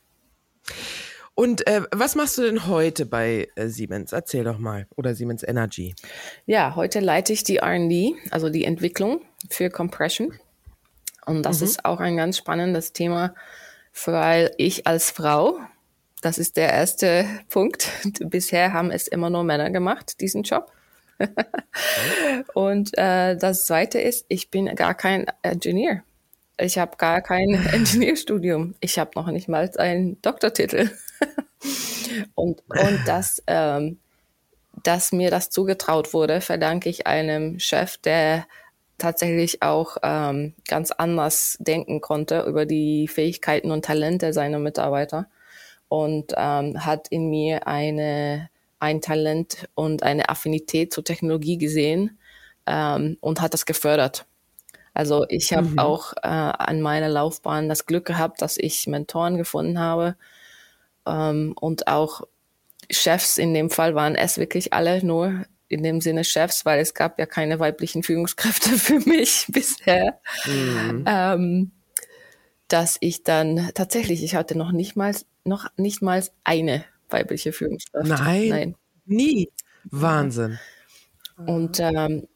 Und 1.37 1.67
äh, 1.67 1.81
was 1.91 2.15
machst 2.15 2.37
du 2.37 2.43
denn 2.43 2.65
heute 2.67 3.05
bei 3.05 3.49
äh, 3.55 3.67
Siemens? 3.67 4.13
Erzähl 4.13 4.45
doch 4.45 4.57
mal. 4.57 4.87
Oder 4.95 5.15
Siemens 5.15 5.43
Energy. 5.43 5.93
Ja, 6.45 6.75
heute 6.77 7.01
leite 7.01 7.33
ich 7.33 7.43
die 7.43 7.57
RD, 7.57 8.15
also 8.31 8.49
die 8.49 8.63
Entwicklung 8.63 9.21
für 9.49 9.69
Compression. 9.69 10.33
Und 11.25 11.43
das 11.43 11.59
mhm. 11.59 11.65
ist 11.65 11.85
auch 11.85 11.99
ein 11.99 12.15
ganz 12.15 12.37
spannendes 12.37 12.93
Thema, 12.93 13.35
weil 14.05 14.53
ich 14.57 14.87
als 14.87 15.11
Frau, 15.11 15.59
das 16.25 16.39
ist 16.39 16.57
der 16.57 16.73
erste 16.73 17.25
Punkt, 17.49 17.91
bisher 18.19 18.73
haben 18.73 18.89
es 18.89 19.07
immer 19.07 19.29
nur 19.29 19.43
Männer 19.43 19.69
gemacht, 19.69 20.19
diesen 20.21 20.41
Job. 20.41 20.71
Und 22.55 22.97
äh, 22.97 23.37
das 23.37 23.65
Zweite 23.65 23.99
ist, 24.01 24.25
ich 24.27 24.49
bin 24.49 24.65
gar 24.75 24.95
kein 24.95 25.27
Ingenieur. 25.43 26.01
Ich 26.57 26.79
habe 26.79 26.97
gar 26.97 27.21
kein 27.21 27.53
Ingenieurstudium. 27.73 28.73
Ich 28.79 28.97
habe 28.97 29.11
noch 29.15 29.27
nicht 29.27 29.47
mal 29.47 29.69
einen 29.77 30.19
Doktortitel. 30.23 30.89
und, 32.33 32.63
und 32.69 32.99
das, 33.05 33.43
ähm, 33.45 33.99
dass 34.83 35.11
mir 35.11 35.29
das 35.29 35.51
zugetraut 35.51 36.13
wurde, 36.13 36.41
verdanke 36.41 36.89
ich 36.89 37.05
einem 37.05 37.59
Chef, 37.59 37.97
der 37.97 38.47
tatsächlich 38.97 39.61
auch 39.61 39.97
ähm, 40.01 40.55
ganz 40.67 40.89
anders 40.89 41.57
denken 41.59 42.01
konnte 42.01 42.41
über 42.47 42.65
die 42.65 43.07
Fähigkeiten 43.07 43.69
und 43.69 43.85
Talente 43.85 44.33
seiner 44.33 44.57
Mitarbeiter 44.57 45.27
und 45.87 46.33
ähm, 46.35 46.85
hat 46.85 47.07
in 47.09 47.29
mir 47.29 47.67
eine, 47.67 48.49
ein 48.79 49.01
Talent 49.01 49.69
und 49.75 50.03
eine 50.03 50.29
Affinität 50.29 50.93
zur 50.93 51.03
Technologie 51.03 51.57
gesehen 51.57 52.17
ähm, 52.65 53.17
und 53.21 53.41
hat 53.41 53.53
das 53.53 53.65
gefördert. 53.65 54.25
Also 54.93 55.25
ich 55.27 55.53
habe 55.53 55.67
mhm. 55.67 55.79
auch 55.79 56.13
äh, 56.23 56.27
an 56.27 56.81
meiner 56.81 57.09
Laufbahn 57.09 57.67
das 57.67 57.85
Glück 57.85 58.05
gehabt, 58.05 58.41
dass 58.41 58.57
ich 58.57 58.87
Mentoren 58.87 59.37
gefunden 59.37 59.79
habe 59.79 60.15
ähm, 61.05 61.53
und 61.59 61.87
auch 61.87 62.21
Chefs 62.89 63.37
in 63.37 63.53
dem 63.53 63.69
Fall 63.69 63.95
waren 63.95 64.15
es 64.15 64.37
wirklich 64.37 64.73
alle 64.73 65.03
nur 65.05 65.45
in 65.67 65.83
dem 65.83 65.99
Sinne 66.01 66.23
Chefs, 66.23 66.65
weil 66.65 66.79
es 66.79 66.93
gab 66.93 67.19
ja 67.19 67.25
keine 67.25 67.59
weiblichen 67.59 68.03
Führungskräfte 68.03 68.69
für 68.77 68.99
mich 68.99 69.45
bisher. 69.49 70.19
Mhm. 70.45 71.03
Ähm, 71.07 71.71
dass 72.67 72.97
ich 72.99 73.23
dann 73.23 73.69
tatsächlich, 73.73 74.23
ich 74.23 74.35
hatte 74.35 74.57
noch 74.57 74.71
nicht 74.71 74.95
mal, 74.95 75.15
noch 75.43 75.67
nicht 75.77 76.01
mal 76.01 76.23
eine 76.43 76.83
weibliche 77.09 77.53
Führungskraft. 77.53 78.07
Nein, 78.07 78.49
Nein. 78.49 78.75
nie. 79.05 79.51
Wahnsinn. 79.85 80.59
Und, 81.37 81.79
ähm, 81.79 82.27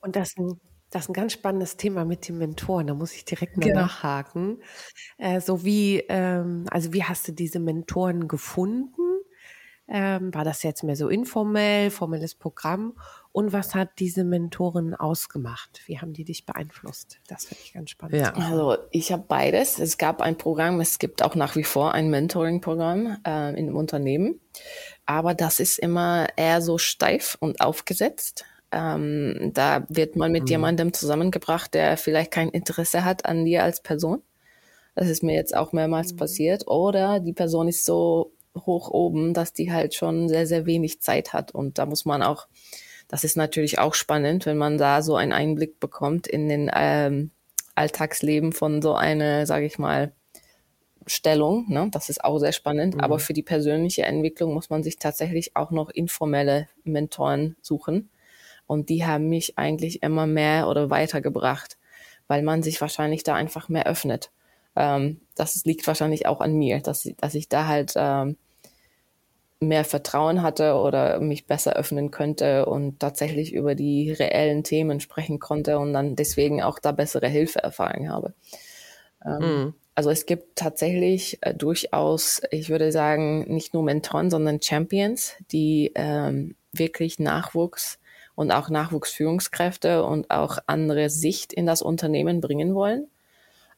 und 0.00 0.16
das 0.16 0.36
ein 0.36 0.60
das 0.90 1.04
ist 1.04 1.10
ein 1.10 1.14
ganz 1.14 1.32
spannendes 1.32 1.76
Thema 1.76 2.04
mit 2.04 2.28
den 2.28 2.38
Mentoren. 2.38 2.86
Da 2.86 2.94
muss 2.94 3.12
ich 3.12 3.24
direkt 3.24 3.56
mal 3.56 3.64
genau. 3.64 3.82
nachhaken. 3.82 4.62
Äh, 5.18 5.40
so 5.40 5.64
wie, 5.64 5.98
ähm, 6.08 6.64
also 6.70 6.92
wie 6.92 7.04
hast 7.04 7.26
du 7.28 7.32
diese 7.32 7.58
Mentoren 7.58 8.28
gefunden? 8.28 9.02
Ähm, 9.88 10.32
war 10.34 10.44
das 10.44 10.62
jetzt 10.62 10.82
mehr 10.84 10.96
so 10.96 11.08
informell, 11.08 11.90
formelles 11.90 12.34
Programm? 12.34 12.94
Und 13.36 13.52
was 13.52 13.74
hat 13.74 13.90
diese 13.98 14.24
Mentorin 14.24 14.94
ausgemacht? 14.94 15.82
Wie 15.84 15.98
haben 15.98 16.14
die 16.14 16.24
dich 16.24 16.46
beeinflusst? 16.46 17.18
Das 17.28 17.44
finde 17.44 17.62
ich 17.62 17.74
ganz 17.74 17.90
spannend. 17.90 18.22
Ja. 18.22 18.32
Also 18.32 18.78
ich 18.92 19.12
habe 19.12 19.24
beides. 19.28 19.78
Es 19.78 19.98
gab 19.98 20.22
ein 20.22 20.38
Programm, 20.38 20.80
es 20.80 20.98
gibt 20.98 21.22
auch 21.22 21.34
nach 21.34 21.54
wie 21.54 21.62
vor 21.62 21.92
ein 21.92 22.08
Mentoring-Programm 22.08 23.18
äh, 23.26 23.50
in 23.50 23.66
einem 23.66 23.76
Unternehmen. 23.76 24.40
Aber 25.04 25.34
das 25.34 25.60
ist 25.60 25.78
immer 25.78 26.28
eher 26.36 26.62
so 26.62 26.78
steif 26.78 27.36
und 27.38 27.60
aufgesetzt. 27.60 28.46
Ähm, 28.72 29.50
da 29.52 29.84
wird 29.90 30.16
man 30.16 30.32
mit 30.32 30.44
mhm. 30.44 30.48
jemandem 30.48 30.94
zusammengebracht, 30.94 31.74
der 31.74 31.98
vielleicht 31.98 32.30
kein 32.30 32.48
Interesse 32.48 33.04
hat 33.04 33.26
an 33.26 33.44
dir 33.44 33.64
als 33.64 33.82
Person. 33.82 34.22
Das 34.94 35.08
ist 35.08 35.22
mir 35.22 35.34
jetzt 35.34 35.54
auch 35.54 35.74
mehrmals 35.74 36.14
mhm. 36.14 36.16
passiert. 36.16 36.66
Oder 36.68 37.20
die 37.20 37.34
Person 37.34 37.68
ist 37.68 37.84
so 37.84 38.32
hoch 38.56 38.88
oben, 38.88 39.34
dass 39.34 39.52
die 39.52 39.70
halt 39.70 39.94
schon 39.94 40.30
sehr, 40.30 40.46
sehr 40.46 40.64
wenig 40.64 41.02
Zeit 41.02 41.34
hat. 41.34 41.54
Und 41.54 41.76
da 41.76 41.84
muss 41.84 42.06
man 42.06 42.22
auch 42.22 42.46
das 43.08 43.24
ist 43.24 43.36
natürlich 43.36 43.78
auch 43.78 43.94
spannend, 43.94 44.46
wenn 44.46 44.56
man 44.56 44.78
da 44.78 45.02
so 45.02 45.16
einen 45.16 45.32
Einblick 45.32 45.78
bekommt 45.80 46.26
in 46.26 46.48
den 46.48 46.70
ähm, 46.74 47.30
Alltagsleben 47.74 48.52
von 48.52 48.82
so 48.82 48.94
einer, 48.94 49.46
sage 49.46 49.66
ich 49.66 49.78
mal, 49.78 50.12
Stellung. 51.06 51.66
Ne? 51.68 51.88
Das 51.92 52.08
ist 52.08 52.24
auch 52.24 52.38
sehr 52.38 52.52
spannend. 52.52 52.96
Mhm. 52.96 53.00
Aber 53.00 53.18
für 53.18 53.32
die 53.32 53.42
persönliche 53.42 54.02
Entwicklung 54.02 54.54
muss 54.54 54.70
man 54.70 54.82
sich 54.82 54.98
tatsächlich 54.98 55.56
auch 55.56 55.70
noch 55.70 55.90
informelle 55.90 56.68
Mentoren 56.84 57.56
suchen. 57.60 58.10
Und 58.66 58.88
die 58.88 59.06
haben 59.06 59.28
mich 59.28 59.56
eigentlich 59.58 60.02
immer 60.02 60.26
mehr 60.26 60.68
oder 60.68 60.90
weitergebracht, 60.90 61.78
weil 62.26 62.42
man 62.42 62.64
sich 62.64 62.80
wahrscheinlich 62.80 63.22
da 63.22 63.34
einfach 63.34 63.68
mehr 63.68 63.86
öffnet. 63.86 64.32
Ähm, 64.74 65.20
das 65.36 65.64
liegt 65.64 65.86
wahrscheinlich 65.86 66.26
auch 66.26 66.40
an 66.40 66.54
mir, 66.54 66.80
dass, 66.80 67.08
dass 67.18 67.34
ich 67.34 67.48
da 67.48 67.68
halt 67.68 67.92
ähm, 67.94 68.36
mehr 69.60 69.84
Vertrauen 69.84 70.42
hatte 70.42 70.74
oder 70.74 71.18
mich 71.20 71.46
besser 71.46 71.74
öffnen 71.74 72.10
könnte 72.10 72.66
und 72.66 73.00
tatsächlich 73.00 73.52
über 73.52 73.74
die 73.74 74.12
reellen 74.12 74.64
Themen 74.64 75.00
sprechen 75.00 75.38
konnte 75.38 75.78
und 75.78 75.92
dann 75.92 76.14
deswegen 76.14 76.62
auch 76.62 76.78
da 76.78 76.92
bessere 76.92 77.28
Hilfe 77.28 77.62
erfahren 77.62 78.10
habe. 78.10 78.34
Ähm, 79.24 79.38
mm. 79.68 79.74
Also 79.94 80.10
es 80.10 80.26
gibt 80.26 80.56
tatsächlich 80.56 81.38
äh, 81.40 81.54
durchaus, 81.54 82.42
ich 82.50 82.68
würde 82.68 82.92
sagen, 82.92 83.50
nicht 83.52 83.72
nur 83.72 83.82
Mentoren, 83.82 84.28
sondern 84.28 84.60
Champions, 84.60 85.34
die 85.50 85.92
ähm, 85.94 86.54
wirklich 86.72 87.18
Nachwuchs 87.18 87.98
und 88.34 88.50
auch 88.50 88.68
Nachwuchsführungskräfte 88.68 90.04
und 90.04 90.30
auch 90.30 90.58
andere 90.66 91.08
Sicht 91.08 91.54
in 91.54 91.64
das 91.64 91.80
Unternehmen 91.80 92.42
bringen 92.42 92.74
wollen. 92.74 93.08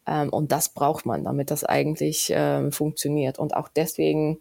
Ähm, 0.09 0.31
und 0.31 0.51
das 0.51 0.71
braucht 0.71 1.07
man, 1.07 1.23
damit 1.23 1.53
das 1.53 1.63
eigentlich 1.63 2.33
ähm, 2.35 2.73
funktioniert. 2.73 3.39
Und 3.39 3.55
auch 3.55 3.69
deswegen 3.69 4.41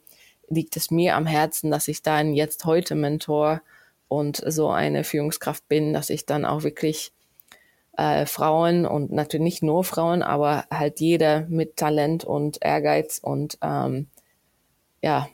liegt 0.50 0.77
es 0.77 0.92
mir 0.92 1.16
am 1.16 1.25
Herzen, 1.25 1.72
dass 1.72 1.88
ich 1.88 2.01
dann 2.01 2.34
jetzt 2.34 2.66
heute 2.66 2.96
Mentor 2.96 3.62
und 4.08 4.42
so 4.46 4.70
eine 4.70 5.04
Führungskraft 5.04 5.68
bin, 5.68 5.94
dass 5.94 6.10
ich 6.10 6.25
dann 6.25 6.46
auch 6.46 6.63
wirklich 6.63 7.12
äh, 7.98 8.25
Frauen 8.25 8.86
und 8.86 9.12
natürlich 9.12 9.44
nicht 9.44 9.63
nur 9.63 9.84
Frauen, 9.84 10.22
aber 10.22 10.66
halt 10.72 11.00
jeder 11.00 11.42
mit 11.50 11.75
Talent 11.77 12.24
und 12.24 12.60
Ehrgeiz 12.62 13.20
und 13.22 13.58
ähm, 13.62 14.08
ja, 15.01 15.27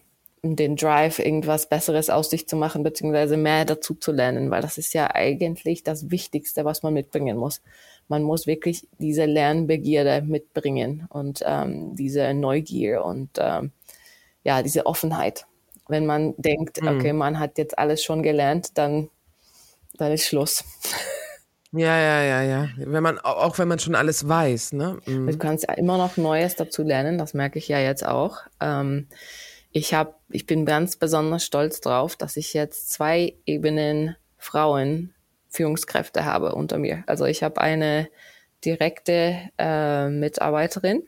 den 0.45 0.75
Drive, 0.75 1.19
irgendwas 1.19 1.69
Besseres 1.69 2.09
aus 2.09 2.29
sich 2.29 2.49
zu 2.49 2.57
machen, 2.57 2.83
beziehungsweise 2.83 3.37
mehr 3.37 3.63
dazu 3.63 3.95
zu 3.95 4.11
lernen, 4.11 4.51
weil 4.51 4.61
das 4.61 4.77
ist 4.77 4.93
ja 4.93 5.13
eigentlich 5.13 5.83
das 5.83 6.11
Wichtigste, 6.11 6.65
was 6.65 6.83
man 6.83 6.93
mitbringen 6.93 7.37
muss. 7.37 7.61
Man 8.09 8.23
muss 8.23 8.45
wirklich 8.45 8.87
diese 8.99 9.23
Lernbegierde 9.23 10.21
mitbringen 10.21 11.07
und 11.09 11.41
ähm, 11.45 11.95
diese 11.95 12.33
Neugier 12.33 13.05
und 13.05 13.29
ähm, 13.37 13.71
ja, 14.43 14.61
diese 14.61 14.85
Offenheit. 14.85 15.45
Wenn 15.87 16.05
man 16.05 16.33
denkt, 16.37 16.81
mhm. 16.81 16.87
okay, 16.87 17.13
man 17.13 17.39
hat 17.39 17.57
jetzt 17.57 17.77
alles 17.77 18.03
schon 18.03 18.23
gelernt, 18.23 18.77
dann, 18.77 19.09
dann 19.97 20.11
ist 20.11 20.27
Schluss. 20.27 20.63
Ja, 21.75 21.97
ja, 21.99 22.21
ja, 22.21 22.41
ja. 22.43 22.69
Wenn 22.77 23.01
man, 23.01 23.17
auch 23.17 23.57
wenn 23.57 23.67
man 23.67 23.79
schon 23.79 23.95
alles 23.95 24.27
weiß, 24.27 24.73
ne? 24.73 24.99
Mhm. 25.07 25.25
Du 25.25 25.37
kannst 25.39 25.65
ja 25.67 25.73
immer 25.73 25.97
noch 25.97 26.17
Neues 26.17 26.55
dazu 26.55 26.83
lernen, 26.83 27.17
das 27.17 27.33
merke 27.33 27.57
ich 27.57 27.67
ja 27.67 27.79
jetzt 27.79 28.05
auch. 28.05 28.41
Ähm, 28.59 29.07
ich 29.71 29.95
habe, 29.95 30.13
ich 30.29 30.45
bin 30.45 30.67
ganz 30.67 30.97
besonders 30.97 31.43
stolz 31.43 31.81
drauf, 31.81 32.15
dass 32.15 32.37
ich 32.37 32.53
jetzt 32.53 32.91
zwei 32.91 33.33
Ebenen 33.47 34.15
Frauen 34.37 35.15
Führungskräfte 35.49 36.25
habe 36.25 36.53
unter 36.53 36.77
mir. 36.77 37.03
Also 37.07 37.25
ich 37.25 37.41
habe 37.41 37.59
eine 37.59 38.07
direkte 38.63 39.39
äh, 39.57 40.09
Mitarbeiterin, 40.09 41.07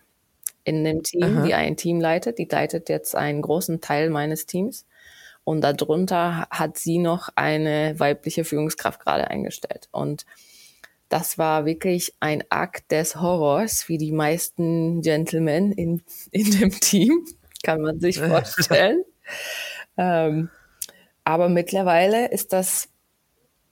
in 0.65 0.83
dem 0.83 1.03
Team, 1.03 1.23
Aha. 1.23 1.45
die 1.45 1.53
ein 1.53 1.77
Team 1.77 2.01
leitet. 2.01 2.37
Die 2.37 2.47
leitet 2.49 2.89
jetzt 2.89 3.15
einen 3.15 3.41
großen 3.41 3.79
Teil 3.79 4.09
meines 4.09 4.45
Teams. 4.45 4.85
Und 5.45 5.61
darunter 5.61 6.47
hat 6.49 6.77
sie 6.77 6.97
noch 6.97 7.29
eine 7.35 7.97
weibliche 7.99 8.43
Führungskraft 8.43 8.99
gerade 8.99 9.29
eingestellt. 9.29 9.87
Und 9.91 10.25
das 11.07 11.37
war 11.37 11.65
wirklich 11.65 12.15
ein 12.19 12.43
Akt 12.49 12.91
des 12.91 13.21
Horrors, 13.21 13.87
wie 13.87 13.99
die 13.99 14.11
meisten 14.11 15.01
Gentlemen 15.01 15.71
in, 15.71 16.01
in 16.31 16.51
dem 16.51 16.71
Team, 16.71 17.25
kann 17.63 17.81
man 17.81 17.99
sich 17.99 18.19
vorstellen. 18.19 19.03
ähm, 19.97 20.49
aber 21.23 21.47
mittlerweile 21.47 22.27
ist 22.31 22.53
das 22.53 22.89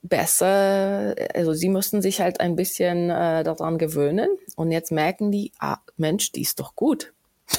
besser, 0.04 1.14
also 1.34 1.52
sie 1.54 1.68
mussten 1.68 2.02
sich 2.02 2.20
halt 2.20 2.40
ein 2.40 2.56
bisschen 2.56 3.10
äh, 3.10 3.42
daran 3.42 3.78
gewöhnen 3.78 4.28
und 4.54 4.70
jetzt 4.70 4.92
merken 4.92 5.32
die, 5.32 5.52
ah, 5.58 5.78
Mensch, 5.96 6.30
die 6.32 6.42
ist 6.42 6.60
doch 6.60 6.76
gut. 6.76 7.12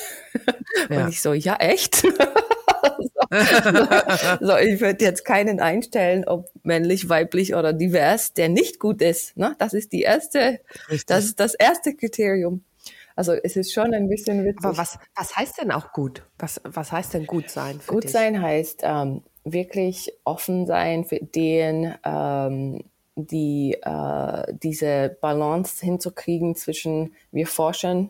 Ja. 0.90 1.06
Und 1.06 1.10
ich 1.10 1.22
so, 1.22 1.32
ja, 1.32 1.56
echt? 1.56 1.96
so, 2.02 2.10
so, 4.42 4.58
ich 4.58 4.82
würde 4.82 5.06
jetzt 5.06 5.24
keinen 5.24 5.62
einstellen, 5.62 6.26
ob 6.28 6.50
männlich, 6.64 7.08
weiblich 7.08 7.56
oder 7.56 7.72
divers, 7.72 8.34
der 8.34 8.50
nicht 8.50 8.80
gut 8.80 9.02
ist. 9.02 9.38
Ne? 9.38 9.56
Das 9.58 9.74
ist 9.74 9.94
die 9.94 10.02
erste, 10.02 10.60
Richtig. 10.90 11.06
das 11.06 11.24
ist 11.26 11.40
das 11.40 11.56
erste 11.56 11.96
Kriterium. 11.96 12.66
Also 13.16 13.32
es 13.32 13.56
ist 13.56 13.74
schon 13.74 13.94
ein 13.94 14.10
bisschen 14.10 14.44
witzig. 14.44 14.66
Aber 14.66 14.78
was, 14.78 15.00
was 15.16 15.36
heißt 15.36 15.62
denn 15.62 15.72
auch 15.72 15.94
gut? 15.94 16.24
Was, 16.38 16.60
was 16.64 16.92
heißt 16.92 17.14
denn 17.14 17.26
gut 17.26 17.50
sein? 17.50 17.80
gut 17.88 18.04
dich? 18.04 18.12
sein 18.12 18.42
heißt 18.42 18.82
ähm, 18.84 19.24
wirklich 19.46 20.12
offen 20.26 20.66
sein 20.66 21.06
für 21.06 21.20
den, 21.20 21.94
ähm, 22.04 22.84
die 23.16 23.78
äh, 23.82 24.54
diese 24.62 25.18
Balance 25.22 25.86
hinzukriegen 25.86 26.56
zwischen 26.56 27.14
wir 27.32 27.48
forschen 27.48 28.10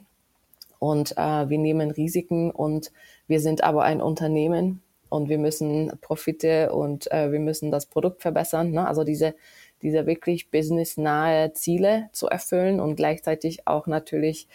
und 0.79 1.17
äh, 1.17 1.49
wir 1.49 1.59
nehmen 1.59 1.91
Risiken 1.91 2.49
und 2.49 2.91
wir 3.27 3.39
sind 3.39 3.63
aber 3.63 3.83
ein 3.83 4.01
Unternehmen 4.01 4.81
und 5.09 5.29
wir 5.29 5.37
müssen 5.37 5.91
Profite 6.01 6.71
und 6.71 7.11
äh, 7.11 7.31
wir 7.31 7.39
müssen 7.39 7.71
das 7.71 7.85
Produkt 7.85 8.21
verbessern. 8.21 8.71
Ne? 8.71 8.87
Also 8.87 9.03
diese, 9.03 9.35
diese 9.81 10.05
wirklich 10.07 10.49
businessnahe 10.49 11.53
Ziele 11.53 12.09
zu 12.11 12.27
erfüllen 12.27 12.79
und 12.79 12.95
gleichzeitig 12.95 13.67
auch 13.67 13.87
natürlich 13.87 14.47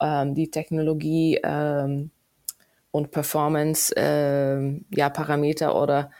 ähm, 0.00 0.34
die 0.34 0.50
Technologie 0.50 1.40
ähm, 1.42 2.10
und 2.90 3.10
Performance 3.10 3.94
äh, 3.96 4.80
ja, 4.96 5.10
Parameter 5.10 5.80
oder 5.80 6.10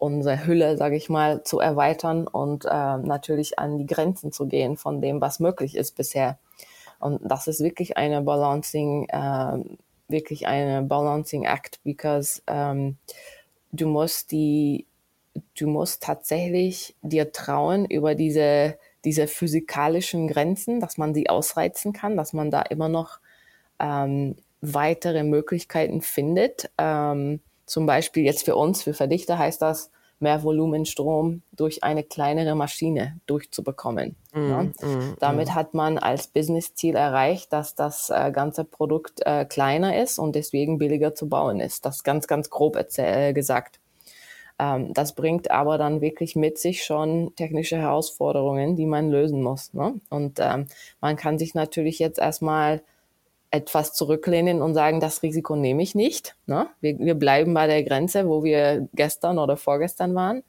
unsere 0.00 0.46
Hülle, 0.46 0.76
sage 0.76 0.96
ich 0.96 1.08
mal, 1.08 1.44
zu 1.44 1.60
erweitern 1.60 2.26
und 2.26 2.64
äh, 2.64 2.68
natürlich 2.68 3.58
an 3.58 3.78
die 3.78 3.86
Grenzen 3.86 4.32
zu 4.32 4.46
gehen 4.46 4.76
von 4.76 5.00
dem, 5.00 5.20
was 5.20 5.40
möglich 5.40 5.76
ist 5.76 5.96
bisher. 5.96 6.38
Und 6.98 7.20
das 7.22 7.46
ist 7.46 7.60
wirklich 7.60 7.96
eine 7.96 8.22
Balancing, 8.22 9.08
äh, 9.08 9.58
wirklich 10.08 10.46
eine 10.46 10.82
Balancing 10.82 11.44
Act, 11.44 11.80
because 11.84 12.42
ähm, 12.46 12.96
du 13.72 13.86
musst 13.86 14.32
die, 14.32 14.86
du 15.58 15.68
musst 15.68 16.02
tatsächlich 16.02 16.96
dir 17.02 17.30
trauen 17.32 17.84
über 17.84 18.14
diese 18.14 18.76
diese 19.04 19.26
physikalischen 19.26 20.28
Grenzen, 20.28 20.80
dass 20.80 20.98
man 20.98 21.14
sie 21.14 21.28
ausreizen 21.28 21.92
kann, 21.92 22.16
dass 22.16 22.32
man 22.32 22.50
da 22.50 22.62
immer 22.62 22.88
noch 22.88 23.18
ähm, 23.78 24.36
weitere 24.60 25.22
Möglichkeiten 25.22 26.02
findet. 26.02 26.70
Ähm, 26.76 27.40
zum 27.70 27.86
Beispiel 27.86 28.24
jetzt 28.24 28.44
für 28.44 28.56
uns, 28.56 28.82
für 28.82 28.94
Verdichter 28.94 29.38
heißt 29.38 29.62
das, 29.62 29.92
mehr 30.18 30.42
Volumenstrom 30.42 31.42
durch 31.52 31.84
eine 31.84 32.02
kleinere 32.02 32.56
Maschine 32.56 33.20
durchzubekommen. 33.26 34.16
Mm, 34.34 34.50
ja. 34.50 34.62
mm, 34.64 35.16
Damit 35.20 35.48
mm. 35.48 35.54
hat 35.54 35.72
man 35.72 35.96
als 35.96 36.26
Business-Ziel 36.26 36.96
erreicht, 36.96 37.52
dass 37.52 37.76
das 37.76 38.10
äh, 38.10 38.32
ganze 38.32 38.64
Produkt 38.64 39.20
äh, 39.24 39.44
kleiner 39.44 39.96
ist 40.02 40.18
und 40.18 40.34
deswegen 40.34 40.78
billiger 40.78 41.14
zu 41.14 41.28
bauen 41.28 41.60
ist. 41.60 41.86
Das 41.86 42.02
ganz, 42.02 42.26
ganz 42.26 42.50
grob 42.50 42.76
äh, 42.96 43.32
gesagt. 43.32 43.78
Ähm, 44.58 44.92
das 44.92 45.14
bringt 45.14 45.52
aber 45.52 45.78
dann 45.78 46.00
wirklich 46.00 46.34
mit 46.34 46.58
sich 46.58 46.82
schon 46.82 47.36
technische 47.36 47.78
Herausforderungen, 47.78 48.74
die 48.74 48.86
man 48.86 49.10
lösen 49.10 49.42
muss. 49.42 49.72
Ne? 49.74 50.00
Und 50.10 50.40
ähm, 50.40 50.66
man 51.00 51.14
kann 51.14 51.38
sich 51.38 51.54
natürlich 51.54 52.00
jetzt 52.00 52.18
erstmal 52.18 52.82
etwas 53.50 53.94
zurücklehnen 53.94 54.62
und 54.62 54.74
sagen, 54.74 55.00
das 55.00 55.22
Risiko 55.22 55.56
nehme 55.56 55.82
ich 55.82 55.94
nicht. 55.94 56.36
Ne? 56.46 56.68
Wir, 56.80 56.98
wir 56.98 57.14
bleiben 57.14 57.52
bei 57.52 57.66
der 57.66 57.82
Grenze, 57.82 58.28
wo 58.28 58.44
wir 58.44 58.88
gestern 58.94 59.38
oder 59.38 59.56
vorgestern 59.56 60.14
waren. 60.14 60.42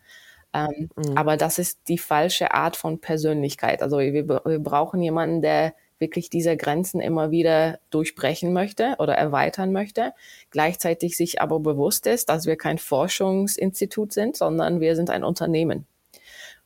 Ähm, 0.53 0.89
mhm. 0.95 1.17
Aber 1.17 1.37
das 1.37 1.57
ist 1.57 1.79
die 1.87 1.97
falsche 1.97 2.53
Art 2.53 2.75
von 2.75 2.99
Persönlichkeit. 2.99 3.81
Also 3.81 3.99
wir, 3.99 4.27
wir 4.27 4.59
brauchen 4.59 5.01
jemanden, 5.01 5.41
der 5.41 5.73
wirklich 6.01 6.29
diese 6.29 6.57
Grenzen 6.57 6.99
immer 6.99 7.31
wieder 7.31 7.79
durchbrechen 7.91 8.51
möchte 8.53 8.95
oder 8.99 9.13
erweitern 9.15 9.71
möchte, 9.71 10.13
gleichzeitig 10.49 11.15
sich 11.15 11.41
aber 11.41 11.59
bewusst 11.59 12.07
ist, 12.07 12.27
dass 12.29 12.47
wir 12.47 12.57
kein 12.57 12.79
Forschungsinstitut 12.79 14.11
sind, 14.11 14.35
sondern 14.35 14.81
wir 14.81 14.95
sind 14.95 15.09
ein 15.09 15.23
Unternehmen. 15.23 15.85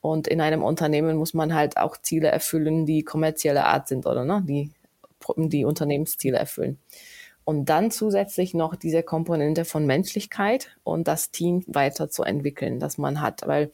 Und 0.01 0.27
in 0.27 0.39
einem 0.39 0.63
Unternehmen 0.63 1.18
muss 1.18 1.34
man 1.34 1.54
halt 1.54 1.77
auch 1.77 1.98
Ziele 1.98 2.30
erfüllen, 2.30 2.86
die 2.86 3.04
kommerzielle 3.04 3.65
Art 3.65 3.88
sind 3.88 4.06
oder 4.06 4.24
ne, 4.24 4.44
die, 4.48 4.72
die 5.36 5.65
Unternehmensziele 5.65 6.38
erfüllen. 6.38 6.79
Und 7.44 7.65
dann 7.70 7.91
zusätzlich 7.91 8.55
noch 8.55 8.75
diese 8.75 9.03
Komponente 9.03 9.65
von 9.65 9.86
Menschlichkeit 9.86 10.75
und 10.84 11.08
das 11.08 11.29
Team 11.29 11.63
weiterzuentwickeln, 11.67 12.79
das 12.79 12.98
man 12.98 13.22
hat. 13.22 13.44
Weil 13.46 13.72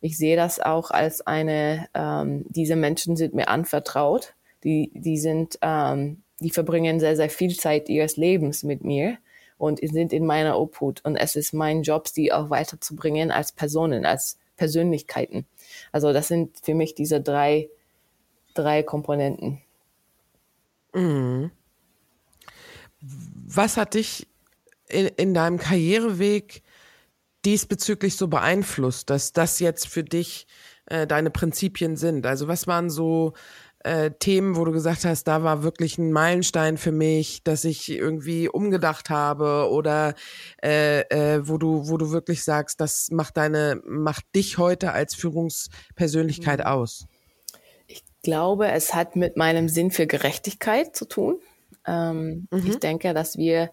ich 0.00 0.16
sehe 0.16 0.36
das 0.36 0.58
auch 0.58 0.90
als 0.90 1.26
eine, 1.26 1.86
ähm, 1.94 2.46
diese 2.48 2.76
Menschen 2.76 3.16
sind 3.16 3.34
mir 3.34 3.48
anvertraut, 3.48 4.34
die, 4.64 4.90
die 4.94 5.18
sind, 5.18 5.58
ähm, 5.60 6.22
die 6.40 6.50
verbringen 6.50 6.98
sehr, 6.98 7.16
sehr 7.16 7.28
viel 7.28 7.54
Zeit 7.56 7.90
ihres 7.90 8.16
Lebens 8.16 8.62
mit 8.62 8.82
mir 8.82 9.18
und 9.58 9.80
sind 9.82 10.14
in 10.14 10.24
meiner 10.24 10.58
Obhut. 10.58 11.04
Und 11.04 11.16
es 11.16 11.36
ist 11.36 11.52
mein 11.52 11.82
Job, 11.82 12.08
sie 12.08 12.32
auch 12.32 12.48
weiterzubringen 12.48 13.30
als 13.30 13.52
Personen, 13.52 14.06
als 14.06 14.38
Persönlichkeiten. 14.56 15.46
Also 15.92 16.14
das 16.14 16.28
sind 16.28 16.58
für 16.62 16.74
mich 16.74 16.94
diese 16.94 17.20
drei, 17.20 17.68
drei 18.54 18.82
Komponenten. 18.82 19.60
Mhm. 20.94 21.50
Was 23.00 23.76
hat 23.76 23.94
dich 23.94 24.26
in, 24.88 25.06
in 25.06 25.34
deinem 25.34 25.58
Karriereweg 25.58 26.62
diesbezüglich 27.44 28.16
so 28.16 28.28
beeinflusst, 28.28 29.08
dass 29.10 29.32
das 29.32 29.58
jetzt 29.60 29.88
für 29.88 30.04
dich 30.04 30.46
äh, 30.86 31.06
deine 31.06 31.30
Prinzipien 31.30 31.96
sind? 31.96 32.26
Also 32.26 32.48
was 32.48 32.66
waren 32.66 32.90
so 32.90 33.34
äh, 33.84 34.10
Themen, 34.10 34.56
wo 34.56 34.64
du 34.64 34.72
gesagt 34.72 35.04
hast, 35.04 35.24
da 35.24 35.42
war 35.42 35.62
wirklich 35.62 35.96
ein 35.98 36.12
Meilenstein 36.12 36.76
für 36.76 36.92
mich, 36.92 37.42
dass 37.44 37.64
ich 37.64 37.90
irgendwie 37.90 38.48
umgedacht 38.48 39.08
habe 39.08 39.70
oder 39.70 40.14
äh, 40.62 41.00
äh, 41.08 41.48
wo 41.48 41.56
du, 41.56 41.88
wo 41.88 41.96
du 41.96 42.10
wirklich 42.10 42.44
sagst, 42.44 42.80
das 42.80 43.10
macht 43.10 43.36
deine, 43.36 43.80
macht 43.86 44.24
dich 44.34 44.58
heute 44.58 44.92
als 44.92 45.14
Führungspersönlichkeit 45.14 46.60
mhm. 46.60 46.66
aus? 46.66 47.06
Ich 48.20 48.24
glaube, 48.24 48.68
es 48.68 48.94
hat 48.94 49.16
mit 49.16 49.38
meinem 49.38 49.70
Sinn 49.70 49.90
für 49.90 50.06
Gerechtigkeit 50.06 50.94
zu 50.94 51.06
tun. 51.06 51.40
Ähm, 51.86 52.48
mhm. 52.50 52.66
Ich 52.66 52.78
denke, 52.78 53.14
dass 53.14 53.38
wir 53.38 53.70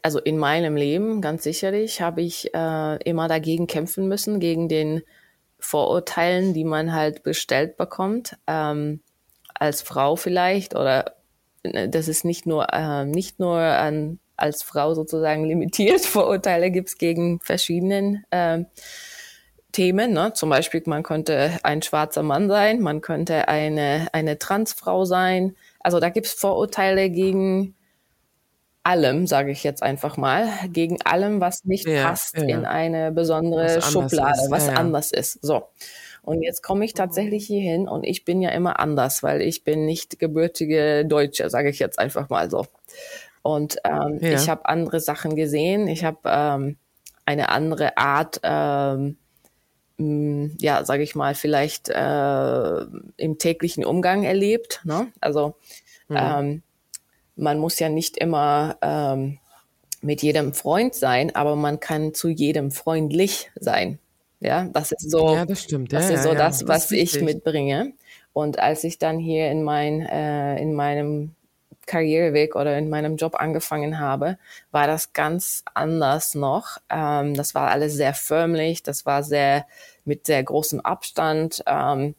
also 0.00 0.18
in 0.18 0.38
meinem 0.38 0.76
Leben 0.76 1.20
ganz 1.20 1.42
sicherlich 1.42 2.00
habe 2.00 2.22
ich 2.22 2.54
äh, 2.54 2.96
immer 3.04 3.28
dagegen 3.28 3.66
kämpfen 3.66 4.08
müssen, 4.08 4.40
gegen 4.40 4.68
den 4.68 5.02
Vorurteilen, 5.58 6.54
die 6.54 6.64
man 6.64 6.94
halt 6.94 7.22
bestellt 7.22 7.76
bekommt, 7.76 8.38
ähm, 8.46 9.00
als 9.54 9.82
Frau 9.82 10.16
vielleicht 10.16 10.74
oder 10.74 11.16
äh, 11.64 11.90
das 11.90 12.08
ist 12.08 12.24
nicht 12.24 12.46
nur 12.46 12.72
äh, 12.72 13.04
nicht 13.04 13.38
nur 13.38 13.58
an, 13.58 14.20
als 14.36 14.62
Frau 14.62 14.94
sozusagen 14.94 15.44
limitiert. 15.44 16.00
Vorurteile 16.06 16.70
gibt's 16.70 16.96
gegen 16.96 17.40
verschiedenen 17.40 18.24
äh, 18.30 18.64
Themen. 19.72 20.12
Ne? 20.12 20.32
Zum 20.34 20.50
Beispiel, 20.50 20.82
man 20.86 21.02
könnte 21.02 21.58
ein 21.62 21.82
schwarzer 21.82 22.22
Mann 22.22 22.48
sein, 22.48 22.80
man 22.80 23.00
könnte 23.00 23.48
eine, 23.48 24.08
eine 24.12 24.38
Transfrau 24.38 25.04
sein. 25.04 25.56
Also 25.80 25.98
da 25.98 26.10
gibt's 26.10 26.32
Vorurteile 26.32 27.10
gegen 27.10 27.74
allem, 28.84 29.26
sage 29.26 29.50
ich 29.50 29.64
jetzt 29.64 29.82
einfach 29.82 30.16
mal, 30.16 30.48
gegen 30.68 31.00
allem, 31.02 31.40
was 31.40 31.64
nicht 31.64 31.86
ja, 31.86 32.04
passt 32.04 32.36
ja. 32.36 32.44
in 32.44 32.64
eine 32.64 33.12
besondere 33.12 33.76
was 33.76 33.92
Schublade, 33.92 34.42
ist. 34.42 34.50
was 34.50 34.66
ja, 34.66 34.74
anders 34.74 35.12
ist. 35.12 35.38
So. 35.42 35.68
Und 36.22 36.42
jetzt 36.42 36.62
komme 36.62 36.84
ich 36.84 36.94
tatsächlich 36.94 37.46
hier 37.46 37.62
hin 37.62 37.88
und 37.88 38.04
ich 38.04 38.24
bin 38.24 38.42
ja 38.42 38.50
immer 38.50 38.78
anders, 38.78 39.22
weil 39.22 39.42
ich 39.42 39.64
bin 39.64 39.86
nicht 39.86 40.18
gebürtige 40.20 41.04
Deutsche, 41.04 41.50
sage 41.50 41.68
ich 41.70 41.80
jetzt 41.80 41.98
einfach 41.98 42.28
mal 42.28 42.48
so. 42.48 42.66
Und 43.42 43.78
ähm, 43.84 44.18
ich 44.20 44.48
habe 44.48 44.66
andere 44.66 45.00
Sachen 45.00 45.34
gesehen, 45.34 45.88
ich 45.88 46.04
habe 46.04 46.18
ähm, 46.26 46.76
eine 47.24 47.48
andere 47.48 47.96
Art, 47.96 48.40
ähm, 48.44 49.16
ja, 50.60 50.84
sage 50.84 51.02
ich 51.02 51.14
mal, 51.14 51.34
vielleicht 51.34 51.88
äh, 51.88 52.80
im 53.16 53.38
täglichen 53.38 53.84
Umgang 53.84 54.24
erlebt. 54.24 54.80
Ne? 54.84 55.08
Also 55.20 55.54
mhm. 56.08 56.16
ähm, 56.18 56.62
man 57.36 57.58
muss 57.58 57.78
ja 57.78 57.88
nicht 57.88 58.16
immer 58.16 58.76
ähm, 58.82 59.38
mit 60.00 60.22
jedem 60.22 60.52
Freund 60.52 60.94
sein, 60.94 61.34
aber 61.34 61.56
man 61.56 61.80
kann 61.80 62.14
zu 62.14 62.28
jedem 62.28 62.70
freundlich 62.70 63.50
sein. 63.58 63.98
Ja, 64.40 64.68
das 64.72 64.90
ist 64.90 65.08
so, 65.10 65.34
ja, 65.34 65.46
das, 65.46 65.62
stimmt. 65.62 65.92
das 65.92 66.08
ja, 66.08 66.16
ist 66.16 66.22
so 66.24 66.30
ja, 66.30 66.34
das, 66.34 66.66
was 66.66 66.88
das 66.88 66.92
ich 66.92 67.20
mitbringe. 67.20 67.92
Und 68.32 68.58
als 68.58 68.82
ich 68.82 68.98
dann 68.98 69.18
hier 69.18 69.50
in 69.50 69.62
mein, 69.62 70.00
äh, 70.00 70.60
in 70.60 70.74
meinem 70.74 71.34
Karriereweg 71.86 72.56
oder 72.56 72.76
in 72.78 72.88
meinem 72.88 73.16
Job 73.16 73.34
angefangen 73.34 73.98
habe, 73.98 74.38
war 74.70 74.86
das 74.86 75.12
ganz 75.12 75.64
anders 75.74 76.34
noch. 76.34 76.78
Ähm, 76.90 77.34
das 77.34 77.54
war 77.54 77.70
alles 77.70 77.94
sehr 77.94 78.14
förmlich, 78.14 78.82
das 78.82 79.06
war 79.06 79.22
sehr 79.22 79.66
mit 80.04 80.26
sehr 80.26 80.42
großem 80.42 80.80
Abstand. 80.80 81.62
Ähm, 81.66 82.14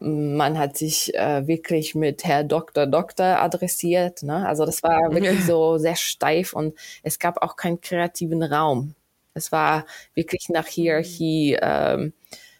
man 0.00 0.58
hat 0.58 0.78
sich 0.78 1.14
äh, 1.14 1.46
wirklich 1.46 1.94
mit 1.94 2.24
Herr 2.24 2.42
Doktor 2.42 2.86
Doktor 2.86 3.40
adressiert. 3.40 4.22
Ne? 4.22 4.46
Also 4.46 4.64
das 4.64 4.82
war 4.82 4.98
wirklich 5.12 5.44
so 5.44 5.78
sehr 5.78 5.96
steif 5.96 6.54
und 6.54 6.74
es 7.02 7.18
gab 7.18 7.42
auch 7.42 7.56
keinen 7.56 7.80
kreativen 7.80 8.42
Raum. 8.42 8.94
Es 9.34 9.52
war 9.52 9.86
wirklich 10.14 10.48
nach 10.48 10.66
Hierarchie. 10.66 11.58
Ähm, 11.60 12.14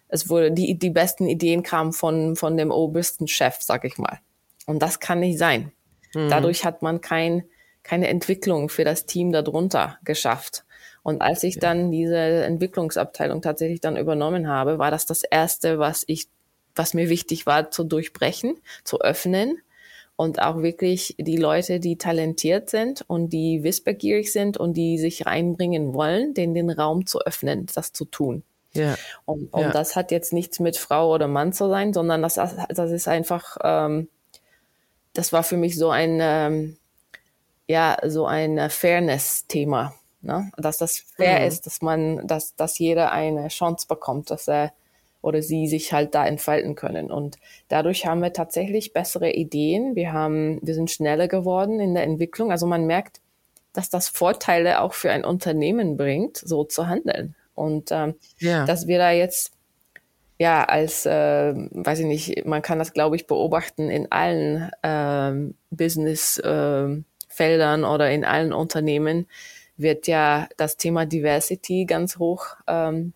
es 0.08 0.28
wurde 0.28 0.52
die 0.52 0.78
die 0.78 0.90
besten 0.90 1.28
Ideen 1.28 1.62
kamen 1.62 1.92
von 1.92 2.36
von 2.36 2.56
dem 2.56 2.70
obersten 2.70 3.26
Chef, 3.26 3.56
sag 3.60 3.84
ich 3.84 3.96
mal. 3.98 4.20
Und 4.66 4.80
das 4.80 5.00
kann 5.00 5.20
nicht 5.20 5.38
sein. 5.38 5.72
Mhm. 6.14 6.28
Dadurch 6.28 6.64
hat 6.64 6.82
man 6.82 7.00
kein 7.00 7.44
keine 7.82 8.08
Entwicklung 8.08 8.68
für 8.68 8.84
das 8.84 9.06
Team 9.06 9.32
darunter 9.32 9.98
geschafft. 10.04 10.64
Und 11.02 11.22
als 11.22 11.42
ich 11.44 11.58
dann 11.58 11.90
diese 11.90 12.18
Entwicklungsabteilung 12.18 13.40
tatsächlich 13.40 13.80
dann 13.80 13.96
übernommen 13.96 14.48
habe, 14.48 14.78
war 14.78 14.90
das 14.90 15.06
das 15.06 15.22
erste, 15.22 15.78
was 15.78 16.04
ich 16.06 16.28
was 16.74 16.94
mir 16.94 17.08
wichtig 17.08 17.46
war, 17.46 17.70
zu 17.70 17.84
durchbrechen, 17.84 18.56
zu 18.84 19.00
öffnen 19.00 19.58
und 20.16 20.40
auch 20.40 20.62
wirklich 20.62 21.16
die 21.18 21.36
Leute, 21.36 21.80
die 21.80 21.96
talentiert 21.96 22.70
sind 22.70 23.04
und 23.06 23.30
die 23.30 23.62
wissbegierig 23.62 24.32
sind 24.32 24.56
und 24.56 24.74
die 24.74 24.98
sich 24.98 25.26
reinbringen 25.26 25.94
wollen, 25.94 26.34
denen 26.34 26.54
den 26.54 26.70
Raum 26.70 27.06
zu 27.06 27.20
öffnen, 27.20 27.66
das 27.74 27.92
zu 27.92 28.04
tun. 28.04 28.42
Ja. 28.72 28.96
Und, 29.24 29.52
und 29.52 29.62
ja. 29.62 29.70
das 29.70 29.96
hat 29.96 30.10
jetzt 30.12 30.32
nichts 30.32 30.60
mit 30.60 30.76
Frau 30.76 31.12
oder 31.12 31.26
Mann 31.26 31.52
zu 31.52 31.68
sein, 31.68 31.92
sondern 31.92 32.22
das, 32.22 32.34
das 32.34 32.90
ist 32.90 33.08
einfach, 33.08 33.56
ähm, 33.64 34.08
das 35.12 35.32
war 35.32 35.42
für 35.42 35.56
mich 35.56 35.76
so 35.76 35.90
ein, 35.90 36.18
ähm, 36.20 36.76
ja, 37.66 37.96
so 38.06 38.26
ein 38.26 38.70
Fairness-Thema, 38.70 39.94
ne? 40.22 40.50
dass 40.56 40.78
das 40.78 40.98
fair 40.98 41.40
mhm. 41.40 41.46
ist, 41.46 41.66
dass 41.66 41.82
man, 41.82 42.26
dass, 42.26 42.54
dass 42.56 42.78
jeder 42.78 43.12
eine 43.12 43.48
Chance 43.48 43.86
bekommt, 43.88 44.30
dass 44.30 44.48
er 44.48 44.72
oder 45.22 45.42
sie 45.42 45.68
sich 45.68 45.92
halt 45.92 46.14
da 46.14 46.26
entfalten 46.26 46.74
können. 46.74 47.10
Und 47.10 47.36
dadurch 47.68 48.06
haben 48.06 48.22
wir 48.22 48.32
tatsächlich 48.32 48.92
bessere 48.92 49.30
Ideen. 49.30 49.94
Wir 49.94 50.12
haben, 50.12 50.58
wir 50.62 50.74
sind 50.74 50.90
schneller 50.90 51.28
geworden 51.28 51.78
in 51.78 51.94
der 51.94 52.04
Entwicklung. 52.04 52.50
Also 52.50 52.66
man 52.66 52.86
merkt, 52.86 53.20
dass 53.72 53.90
das 53.90 54.08
Vorteile 54.08 54.80
auch 54.80 54.94
für 54.94 55.10
ein 55.10 55.24
Unternehmen 55.24 55.96
bringt, 55.96 56.38
so 56.38 56.64
zu 56.64 56.88
handeln. 56.88 57.34
Und 57.54 57.90
ähm, 57.92 58.14
ja. 58.38 58.64
dass 58.64 58.86
wir 58.86 58.98
da 58.98 59.10
jetzt 59.10 59.52
ja 60.40 60.64
als, 60.64 61.04
äh, 61.04 61.52
weiß 61.54 61.98
ich 62.00 62.06
nicht, 62.06 62.46
man 62.46 62.62
kann 62.62 62.78
das 62.78 62.94
glaube 62.94 63.14
ich 63.14 63.26
beobachten 63.26 63.90
in 63.90 64.10
allen 64.10 64.70
ähm, 64.82 65.54
Business-Feldern 65.70 67.04
ähm, 67.80 67.84
äh, 67.84 67.86
oder 67.86 68.10
in 68.10 68.24
allen 68.24 68.54
Unternehmen 68.54 69.26
wird 69.76 70.06
ja 70.06 70.48
das 70.56 70.78
Thema 70.78 71.04
Diversity 71.04 71.84
ganz 71.84 72.16
hoch 72.18 72.46
ähm, 72.66 73.12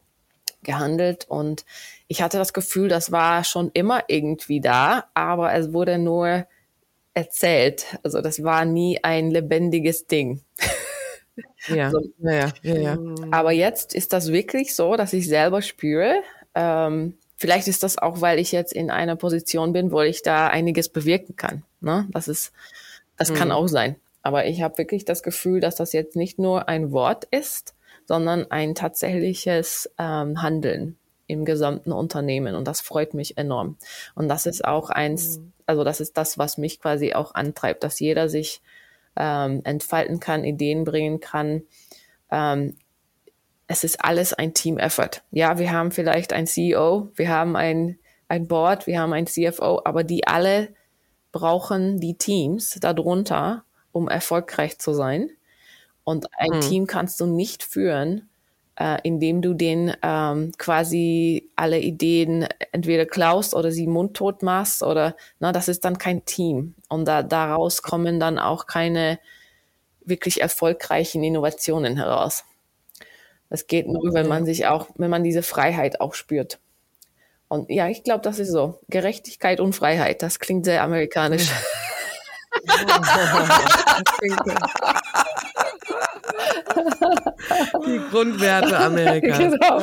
gehandelt 0.63 1.25
und 1.29 1.65
ich 2.09 2.21
hatte 2.21 2.37
das 2.37 2.53
Gefühl, 2.53 2.89
das 2.89 3.11
war 3.11 3.43
schon 3.45 3.71
immer 3.73 4.05
irgendwie 4.09 4.61
da, 4.61 5.07
aber 5.15 5.55
es 5.55 5.73
wurde 5.73 5.97
nur 5.97 6.47
erzählt. 7.15 7.99
Also 8.03 8.21
das 8.21 8.43
war 8.45 8.67
nie 8.67 9.03
ein 9.03 9.31
lebendiges 9.31 10.07
Ding. 10.07 10.43
Ja, 11.69 11.87
also, 11.87 12.03
ja, 12.19 12.53
ja, 12.63 12.77
ja. 12.77 12.99
Aber 13.31 13.53
jetzt 13.53 13.95
ist 13.95 14.13
das 14.13 14.31
wirklich 14.31 14.75
so, 14.75 14.97
dass 14.97 15.15
ich 15.15 15.27
selber 15.27 15.63
spüre. 15.63 16.23
Ähm, 16.55 17.15
vielleicht 17.37 17.69
ist 17.69 17.83
das 17.83 17.99
auch, 17.99 18.21
weil 18.21 18.39
ich 18.39 18.53
jetzt 18.53 18.73
in 18.73 18.91
einer 18.91 19.17
Position 19.17 19.73
bin, 19.73 19.91
wo 19.93 20.01
ich 20.01 20.23
da 20.23 20.49
einiges 20.49 20.89
bewirken 20.89 21.37
kann. 21.37 21.63
Ne? 21.81 22.07
Das 22.11 22.29
ist, 22.29 22.53
das 23.17 23.31
mhm. 23.31 23.35
kann 23.35 23.53
auch 23.53 23.69
sein. 23.69 23.97
Aber 24.23 24.47
ich 24.47 24.63
habe 24.63 24.79
wirklich 24.79 25.05
das 25.05 25.23
Gefühl, 25.23 25.61
dass 25.61 25.77
das 25.77 25.93
jetzt 25.93 26.17
nicht 26.17 26.39
nur 26.39 26.69
ein 26.69 26.93
Wort 26.93 27.25
ist, 27.31 27.75
sondern 28.07 28.51
ein 28.51 28.75
tatsächliches 28.75 29.91
ähm, 29.99 30.43
Handeln 30.43 30.97
im 31.27 31.45
gesamten 31.45 31.93
Unternehmen 31.93 32.55
und 32.55 32.69
das 32.69 32.81
freut 32.81 33.15
mich 33.15 33.39
enorm. 33.39 33.77
Und 34.15 34.29
das 34.29 34.47
ist 34.47 34.65
auch 34.65 34.91
eins, 34.91 35.39
mhm. 35.39 35.53
also 35.67 35.85
das 35.85 36.01
ist 36.01 36.17
das, 36.17 36.39
was 36.39 36.59
mich 36.59 36.81
quasi 36.81 37.15
auch 37.15 37.35
antreibt, 37.35 37.83
dass 37.83 38.01
jeder 38.01 38.29
sich 38.29 38.61
ähm, 39.17 39.61
entfalten 39.65 40.21
kann, 40.21 40.45
Ideen 40.45 40.85
bringen 40.85 41.21
kann. 41.21 41.63
Ähm, 42.31 42.77
es 43.67 43.85
ist 43.85 44.05
alles 44.05 44.33
ein 44.35 44.55
Team-Effort. 44.55 45.23
Ja, 45.31 45.59
wir 45.59 45.73
haben 45.73 45.91
vielleicht 45.91 46.33
ein 46.33 46.47
CEO, 46.47 47.11
wir 47.15 47.29
haben 47.29 47.57
ein, 47.57 47.99
ein 48.29 48.47
Board, 48.47 48.87
wir 48.87 49.01
haben 49.01 49.13
ein 49.13 49.27
CFO, 49.27 49.81
aber 49.85 50.05
die 50.05 50.27
alle 50.27 50.69
brauchen 51.33 51.99
die 52.01 52.15
Teams 52.15 52.79
darunter, 52.81 53.65
um 53.93 54.09
erfolgreich 54.09 54.79
zu 54.79 54.93
sein. 54.93 55.31
Und 56.05 56.27
ein 56.39 56.57
mhm. 56.57 56.61
Team 56.61 56.87
kannst 56.87 57.21
du 57.21 57.27
nicht 57.27 57.63
führen, 57.63 58.29
äh, 58.77 58.99
indem 59.03 59.41
du 59.41 59.55
den 59.55 59.95
ähm, 60.03 60.53
quasi 60.59 61.49
alle 61.57 61.81
Ideen 61.81 62.47
entweder 62.73 63.07
klaust 63.07 63.55
oder 63.55 63.71
sie 63.73 63.87
mundtot 63.87 64.43
machst 64.43 64.83
oder 64.83 65.17
na, 65.39 65.53
das 65.53 65.69
ist 65.69 65.85
dann 65.85 65.97
kein 65.97 66.25
Team. 66.25 66.75
Und 66.89 67.07
da, 67.07 67.23
daraus 67.23 67.83
kommen 67.83 68.21
dann 68.21 68.39
auch 68.39 68.67
keine 68.67 69.19
wirklich 70.05 70.43
erfolgreichen 70.43 71.25
Innovationen 71.25 71.97
heraus. 71.97 72.45
Das 73.55 73.69
geht 73.69 73.87
nur, 73.87 74.13
wenn 74.15 74.27
man 74.27 74.45
sich 74.45 74.67
auch, 74.67 74.89
wenn 74.97 75.11
man 75.11 75.23
diese 75.23 75.45
Freiheit 75.45 76.01
auch 76.01 76.15
spürt. 76.15 76.59
Und 77.47 77.71
ja, 77.71 77.87
ich 77.87 78.03
glaube, 78.03 78.23
das 78.23 78.41
ist 78.41 78.51
so. 78.51 78.81
Gerechtigkeit 78.89 79.61
und 79.61 79.75
Freiheit, 79.75 80.23
das 80.23 80.41
klingt 80.41 80.65
sehr 80.65 80.83
amerikanisch. 80.83 81.53
Die 87.87 88.01
Grundwerte 88.11 88.79
Amerikas. 88.79 89.39
Genau. 89.39 89.81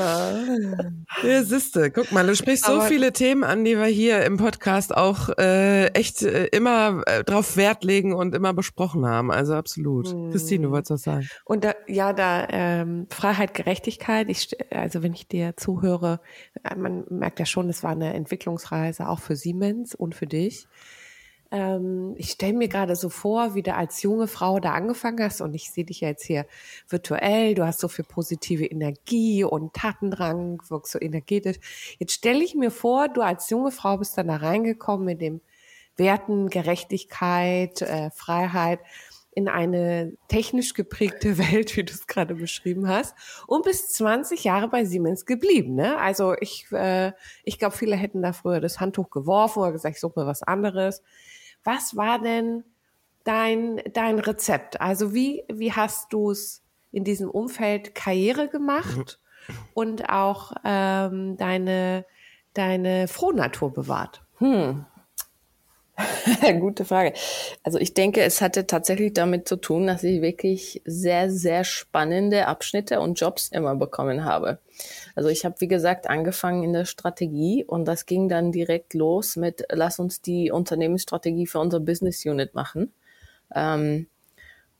Ja, 1.23 1.43
siehste, 1.43 1.91
guck 1.91 2.11
mal, 2.11 2.25
du 2.25 2.35
sprichst 2.35 2.65
so 2.65 2.81
viele 2.81 3.13
Themen 3.13 3.43
an, 3.43 3.63
die 3.65 3.77
wir 3.77 3.85
hier 3.85 4.23
im 4.23 4.37
Podcast 4.37 4.95
auch 4.95 5.29
äh, 5.37 5.87
echt 5.87 6.23
äh, 6.23 6.45
immer 6.47 7.03
äh, 7.05 7.23
drauf 7.23 7.57
Wert 7.57 7.83
legen 7.83 8.13
und 8.13 8.33
immer 8.33 8.53
besprochen 8.53 9.05
haben. 9.05 9.31
Also 9.31 9.53
absolut. 9.53 10.07
Hm. 10.07 10.31
Christine, 10.31 10.67
du 10.67 10.71
wolltest 10.71 10.91
was 10.91 11.03
sagen. 11.03 11.27
Und 11.45 11.63
da, 11.63 11.73
ja, 11.87 12.13
da 12.13 12.47
ähm, 12.49 13.07
Freiheit, 13.09 13.53
Gerechtigkeit. 13.53 14.29
Ich, 14.29 14.55
also 14.71 15.03
wenn 15.03 15.13
ich 15.13 15.27
dir 15.27 15.55
zuhöre, 15.57 16.19
äh, 16.63 16.75
man 16.75 17.03
merkt 17.09 17.39
ja 17.39 17.45
schon, 17.45 17.69
es 17.69 17.83
war 17.83 17.91
eine 17.91 18.13
Entwicklungsreise 18.13 19.07
auch 19.07 19.19
für 19.19 19.35
Siemens 19.35 19.93
und 19.95 20.15
für 20.15 20.27
dich. 20.27 20.67
Ähm, 21.51 22.15
ich 22.17 22.31
stelle 22.31 22.53
mir 22.53 22.69
gerade 22.69 22.95
so 22.95 23.09
vor, 23.09 23.55
wie 23.55 23.61
du 23.61 23.73
als 23.75 24.01
junge 24.01 24.27
Frau 24.27 24.59
da 24.59 24.71
angefangen 24.71 25.21
hast 25.21 25.41
und 25.41 25.53
ich 25.53 25.69
sehe 25.69 25.83
dich 25.83 26.01
ja 26.01 26.07
jetzt 26.07 26.23
hier 26.23 26.45
virtuell, 26.87 27.55
du 27.55 27.65
hast 27.65 27.81
so 27.81 27.89
viel 27.89 28.05
positive 28.05 28.65
Energie 28.65 29.43
und 29.43 29.73
Tatendrang, 29.73 30.61
wirkst 30.69 30.93
so 30.93 30.99
energetisch. 30.99 31.57
Jetzt 31.99 32.13
stelle 32.13 32.43
ich 32.43 32.55
mir 32.55 32.71
vor, 32.71 33.09
du 33.09 33.21
als 33.21 33.49
junge 33.49 33.71
Frau 33.71 33.97
bist 33.97 34.17
dann 34.17 34.27
da 34.27 34.37
reingekommen 34.37 35.05
mit 35.05 35.21
dem 35.21 35.41
Werten, 35.97 36.49
Gerechtigkeit, 36.49 37.81
äh, 37.81 38.11
Freiheit 38.11 38.79
in 39.33 39.47
eine 39.47 40.13
technisch 40.27 40.73
geprägte 40.73 41.37
Welt, 41.51 41.75
wie 41.75 41.83
du 41.83 41.93
es 41.93 42.07
gerade 42.07 42.35
beschrieben 42.35 42.87
hast, 42.87 43.15
und 43.47 43.63
bist 43.63 43.93
20 43.93 44.43
Jahre 44.43 44.69
bei 44.69 44.85
Siemens 44.85 45.25
geblieben. 45.25 45.75
Ne? 45.75 45.97
Also 45.97 46.33
ich, 46.39 46.65
äh, 46.71 47.11
ich 47.43 47.59
glaube, 47.59 47.75
viele 47.75 47.95
hätten 47.95 48.21
da 48.21 48.33
früher 48.33 48.61
das 48.61 48.79
Handtuch 48.79 49.09
geworfen 49.09 49.59
oder 49.59 49.71
gesagt, 49.71 49.95
ich 49.95 50.01
suche 50.01 50.21
mir 50.21 50.27
was 50.27 50.43
anderes. 50.43 51.01
Was 51.63 51.95
war 51.95 52.19
denn 52.19 52.63
dein, 53.23 53.81
dein 53.93 54.19
Rezept? 54.19 54.81
Also 54.81 55.13
wie, 55.13 55.43
wie 55.51 55.73
hast 55.73 56.11
du 56.13 56.31
es 56.31 56.63
in 56.91 57.03
diesem 57.03 57.29
Umfeld 57.29 57.95
Karriere 57.95 58.47
gemacht 58.47 59.19
und 59.73 60.09
auch 60.09 60.53
ähm, 60.63 61.37
deine, 61.37 62.05
deine 62.53 63.07
Frohnatur 63.07 63.73
bewahrt? 63.73 64.23
Hm. 64.37 64.85
Gute 66.59 66.85
Frage. 66.85 67.13
Also 67.63 67.77
ich 67.77 67.93
denke, 67.93 68.21
es 68.21 68.41
hatte 68.41 68.67
tatsächlich 68.67 69.13
damit 69.13 69.47
zu 69.47 69.55
tun, 69.55 69.87
dass 69.87 70.03
ich 70.03 70.21
wirklich 70.21 70.81
sehr, 70.85 71.29
sehr 71.31 71.63
spannende 71.63 72.47
Abschnitte 72.47 72.99
und 72.99 73.19
Jobs 73.19 73.49
immer 73.49 73.75
bekommen 73.75 74.25
habe. 74.25 74.59
Also 75.15 75.29
ich 75.29 75.45
habe, 75.45 75.55
wie 75.59 75.67
gesagt, 75.67 76.09
angefangen 76.09 76.63
in 76.63 76.73
der 76.73 76.85
Strategie 76.85 77.63
und 77.65 77.85
das 77.85 78.05
ging 78.05 78.29
dann 78.29 78.51
direkt 78.51 78.93
los 78.93 79.35
mit, 79.35 79.63
lass 79.71 79.99
uns 79.99 80.21
die 80.21 80.51
Unternehmensstrategie 80.51 81.47
für 81.47 81.59
unser 81.59 81.79
Business 81.79 82.25
Unit 82.25 82.55
machen. 82.55 82.93
Ähm, 83.53 84.07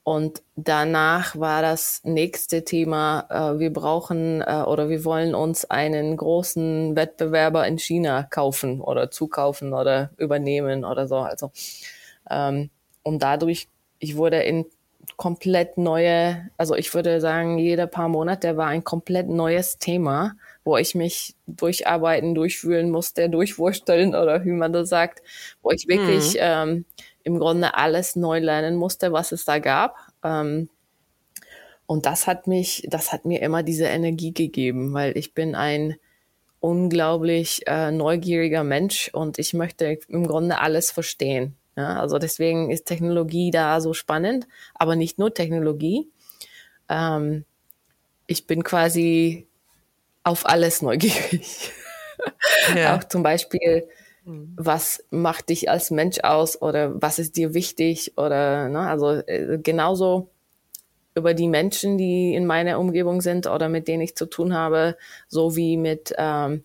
und 0.04 0.42
danach 0.56 1.36
war 1.38 1.62
das 1.62 2.02
nächste 2.04 2.64
Thema, 2.64 3.28
äh, 3.30 3.60
wir 3.60 3.72
brauchen 3.72 4.42
äh, 4.42 4.64
oder 4.66 4.90
wir 4.90 5.06
wollen 5.06 5.36
uns 5.36 5.66
einen 5.70 6.18
großen 6.18 6.96
Wettbewerber 6.96 7.68
in 7.68 7.78
China 7.78 8.24
kaufen 8.24 8.82
oder 8.82 9.12
zukaufen 9.12 9.74
oder 9.74 10.10
übernehmen 10.18 10.86
oder 10.86 11.08
so. 11.08 11.18
Also 11.18 11.52
ähm, 12.30 12.72
und 13.04 13.22
dadurch, 13.22 13.68
ich 14.00 14.18
wurde 14.18 14.42
in 14.42 14.66
komplett 15.18 15.78
neue, 15.78 16.50
also 16.58 16.76
ich 16.76 16.94
würde 16.96 17.22
sagen, 17.22 17.60
jeder 17.60 17.86
paar 17.86 18.10
Monate 18.10 18.58
war 18.58 18.68
ein 18.68 18.84
komplett 18.84 19.30
neues 19.30 19.78
Thema, 19.78 20.34
wo 20.64 20.78
ich 20.78 20.96
mich 20.96 21.36
durcharbeiten, 21.46 22.34
durchfühlen 22.34 22.90
musste, 22.90 23.30
durchwursteln 23.30 24.16
oder 24.16 24.46
wie 24.46 24.52
man 24.52 24.74
das 24.74 24.90
sagt, 24.90 25.22
wo 25.62 25.70
ich 25.70 25.88
wirklich 25.88 26.34
mhm. 26.34 26.40
ähm, 26.40 26.86
im 27.24 27.40
Grunde 27.40 27.76
alles 27.76 28.16
neu 28.16 28.40
lernen 28.40 28.76
musste, 28.76 29.12
was 29.12 29.32
es 29.32 29.46
da 29.46 29.60
gab. 29.60 29.96
Ähm, 30.24 30.70
und 31.86 32.06
das 32.06 32.28
hat 32.28 32.48
mich, 32.48 32.88
das 32.90 33.12
hat 33.12 33.26
mir 33.26 33.42
immer 33.42 33.64
diese 33.64 33.86
Energie 33.86 34.34
gegeben, 34.34 34.94
weil 34.94 35.18
ich 35.18 35.34
bin 35.34 35.56
ein 35.56 35.96
unglaublich 36.60 37.68
äh, 37.68 37.92
neugieriger 37.92 38.64
Mensch 38.64 39.10
und 39.14 39.40
ich 39.40 39.54
möchte 39.54 39.98
im 40.08 40.28
Grunde 40.28 40.60
alles 40.60 40.92
verstehen. 40.92 41.58
Ja, 41.76 42.00
also 42.00 42.20
deswegen 42.20 42.70
ist 42.70 42.86
Technologie 42.86 43.50
da 43.52 43.82
so 43.82 43.94
spannend, 43.94 44.48
aber 44.76 44.96
nicht 44.96 45.18
nur 45.20 45.34
Technologie. 45.34 46.10
Ähm, 46.88 47.46
ich 48.28 48.46
bin 48.48 48.64
quasi 48.64 49.48
auf 50.24 50.46
alles 50.46 50.82
neugierig. 50.82 51.72
Ja. 52.76 52.96
Auch 52.98 53.04
zum 53.06 53.24
Beispiel 53.24 53.88
Mhm. 54.32 54.54
was 54.56 55.04
macht 55.10 55.50
dich 55.50 55.70
als 55.70 55.92
Mensch 55.92 56.20
aus 56.24 56.62
oder 56.62 57.02
was 57.02 57.20
ist 57.20 57.36
dir 57.36 57.54
wichtig 57.54 58.14
oder 58.18 58.70
ne, 58.70 58.80
also 58.80 59.12
äh, 59.28 59.60
genauso 59.62 60.30
über 61.16 61.34
die 61.34 61.50
Menschen, 61.50 61.98
die 61.98 62.34
in 62.34 62.46
meiner 62.46 62.80
Umgebung 62.80 63.20
sind 63.20 63.46
oder 63.48 63.68
mit 63.68 63.90
denen 63.90 64.02
ich 64.02 64.16
zu 64.16 64.26
tun 64.28 64.54
habe, 64.54 64.96
so 65.28 65.58
wie 65.58 65.76
mit 65.76 66.14
ähm, 66.18 66.64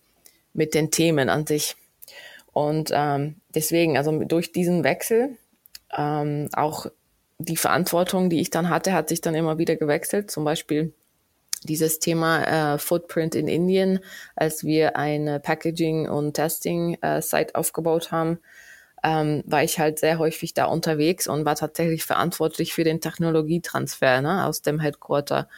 mit 0.52 0.74
den 0.74 0.90
Themen 0.90 1.28
an 1.28 1.46
sich. 1.46 1.76
Und 2.52 2.90
ähm, 2.94 3.36
deswegen, 3.54 3.98
also 3.98 4.24
durch 4.24 4.52
diesen 4.52 4.84
Wechsel, 4.84 5.36
ähm, 5.96 6.48
auch 6.52 6.86
die 7.38 7.56
Verantwortung, 7.56 8.30
die 8.30 8.40
ich 8.40 8.50
dann 8.50 8.70
hatte, 8.70 8.92
hat 8.94 9.10
sich 9.10 9.20
dann 9.20 9.34
immer 9.34 9.58
wieder 9.58 9.76
gewechselt. 9.76 10.30
Zum 10.30 10.44
Beispiel 10.44 10.94
dieses 11.66 11.98
Thema 11.98 12.74
äh, 12.74 12.78
Footprint 12.78 13.34
in 13.34 13.48
Indien, 13.48 14.00
als 14.34 14.64
wir 14.64 14.96
eine 14.96 15.40
Packaging- 15.40 16.08
und 16.08 16.34
Testing-Site 16.34 17.54
äh, 17.54 17.58
aufgebaut 17.58 18.10
haben, 18.12 18.38
ähm, 19.02 19.44
war 19.46 19.62
ich 19.62 19.78
halt 19.78 19.98
sehr 19.98 20.18
häufig 20.18 20.54
da 20.54 20.64
unterwegs 20.64 21.28
und 21.28 21.44
war 21.44 21.54
tatsächlich 21.54 22.04
verantwortlich 22.04 22.72
für 22.72 22.84
den 22.84 23.00
Technologietransfer 23.00 24.20
ne, 24.22 24.46
aus 24.46 24.62
dem 24.62 24.80
Headquarter. 24.80 25.48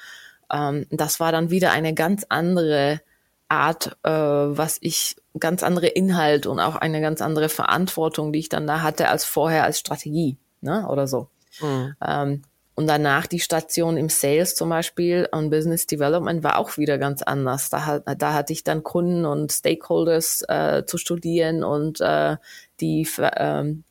Ähm, 0.52 0.86
das 0.90 1.20
war 1.20 1.32
dann 1.32 1.50
wieder 1.50 1.72
eine 1.72 1.94
ganz 1.94 2.26
andere 2.28 3.00
Art, 3.48 3.96
äh, 4.02 4.10
was 4.10 4.78
ich, 4.80 5.16
ganz 5.38 5.62
andere 5.62 5.86
Inhalt 5.86 6.46
und 6.46 6.58
auch 6.58 6.74
eine 6.76 7.00
ganz 7.00 7.22
andere 7.22 7.48
Verantwortung, 7.48 8.32
die 8.32 8.40
ich 8.40 8.48
dann 8.48 8.66
da 8.66 8.82
hatte 8.82 9.08
als 9.08 9.24
vorher 9.24 9.64
als 9.64 9.78
Strategie 9.78 10.36
ne, 10.60 10.86
oder 10.88 11.06
so. 11.06 11.28
Mhm. 11.60 11.94
Ähm, 12.04 12.42
und 12.78 12.86
danach 12.86 13.26
die 13.26 13.40
Station 13.40 13.96
im 13.96 14.08
Sales 14.08 14.54
zum 14.54 14.68
Beispiel 14.68 15.28
und 15.32 15.50
Business 15.50 15.88
Development 15.88 16.44
war 16.44 16.58
auch 16.58 16.78
wieder 16.78 16.96
ganz 16.96 17.22
anders. 17.22 17.70
Da, 17.70 17.98
da 17.98 18.34
hatte 18.34 18.52
ich 18.52 18.62
dann 18.62 18.84
Kunden 18.84 19.24
und 19.24 19.50
Stakeholders 19.50 20.44
äh, 20.48 20.84
zu 20.86 20.96
studieren 20.96 21.64
und 21.64 22.00
äh, 22.00 22.36
die 22.80 23.04
ähm, 23.36 23.82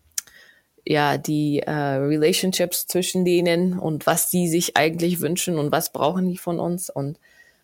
ja 0.86 1.18
die 1.18 1.60
äh, 1.60 1.70
Relationships 1.70 2.88
zwischen 2.88 3.26
denen 3.26 3.78
und 3.78 4.08
was 4.08 4.30
die 4.30 4.48
sich 4.48 4.78
eigentlich 4.78 5.20
wünschen 5.20 5.60
und 5.60 5.74
was 5.74 5.92
brauchen 5.92 6.30
die 6.30 6.38
von 6.38 6.58
uns 6.58 6.90
und 6.90 7.20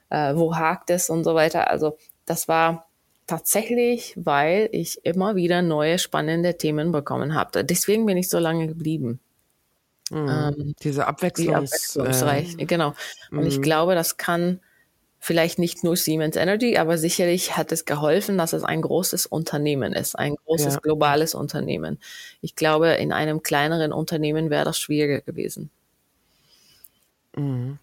äh, 0.09 0.35
wo 0.35 0.57
hakt 0.57 0.89
es 0.89 1.09
und 1.09 1.23
so 1.23 1.35
weiter. 1.35 1.69
Also 1.69 1.97
das 2.25 2.49
war 2.49 2.89
tatsächlich, 3.27 4.13
weil 4.17 4.67
ich 4.73 5.05
immer 5.05 5.37
wieder 5.37 5.61
neue 5.61 5.99
spannende 5.99 6.57
Themen 6.57 6.91
bekommen 6.91 7.33
habe. 7.33 7.63
Deswegen 7.63 8.05
bin 8.05 8.17
ich 8.17 8.27
so 8.27 8.39
lange 8.39 8.67
geblieben. 8.67 9.21
Mhm. 10.09 10.29
Ähm, 10.29 10.75
Diese 10.83 11.07
Abwechslungs 11.07 11.47
die 11.47 11.53
abwechslungsreich, 11.53 12.55
äh, 12.57 12.65
genau. 12.65 12.93
Und 13.31 13.45
ich 13.45 13.57
mhm. 13.57 13.61
glaube, 13.61 13.95
das 13.95 14.17
kann 14.17 14.59
vielleicht 15.19 15.57
nicht 15.57 15.85
nur 15.85 15.95
Siemens 15.95 16.35
Energy, 16.35 16.77
aber 16.77 16.97
sicherlich 16.97 17.55
hat 17.55 17.71
es 17.71 17.85
geholfen, 17.85 18.37
dass 18.37 18.51
es 18.51 18.65
ein 18.65 18.81
großes 18.81 19.25
Unternehmen 19.25 19.93
ist, 19.93 20.19
ein 20.19 20.35
großes 20.35 20.73
ja. 20.73 20.79
globales 20.81 21.33
Unternehmen. 21.33 21.97
Ich 22.41 22.57
glaube, 22.57 22.89
in 22.89 23.13
einem 23.13 23.41
kleineren 23.41 23.93
Unternehmen 23.93 24.49
wäre 24.49 24.65
das 24.65 24.77
schwieriger 24.77 25.21
gewesen. 25.21 25.69
Mhm. 27.37 27.79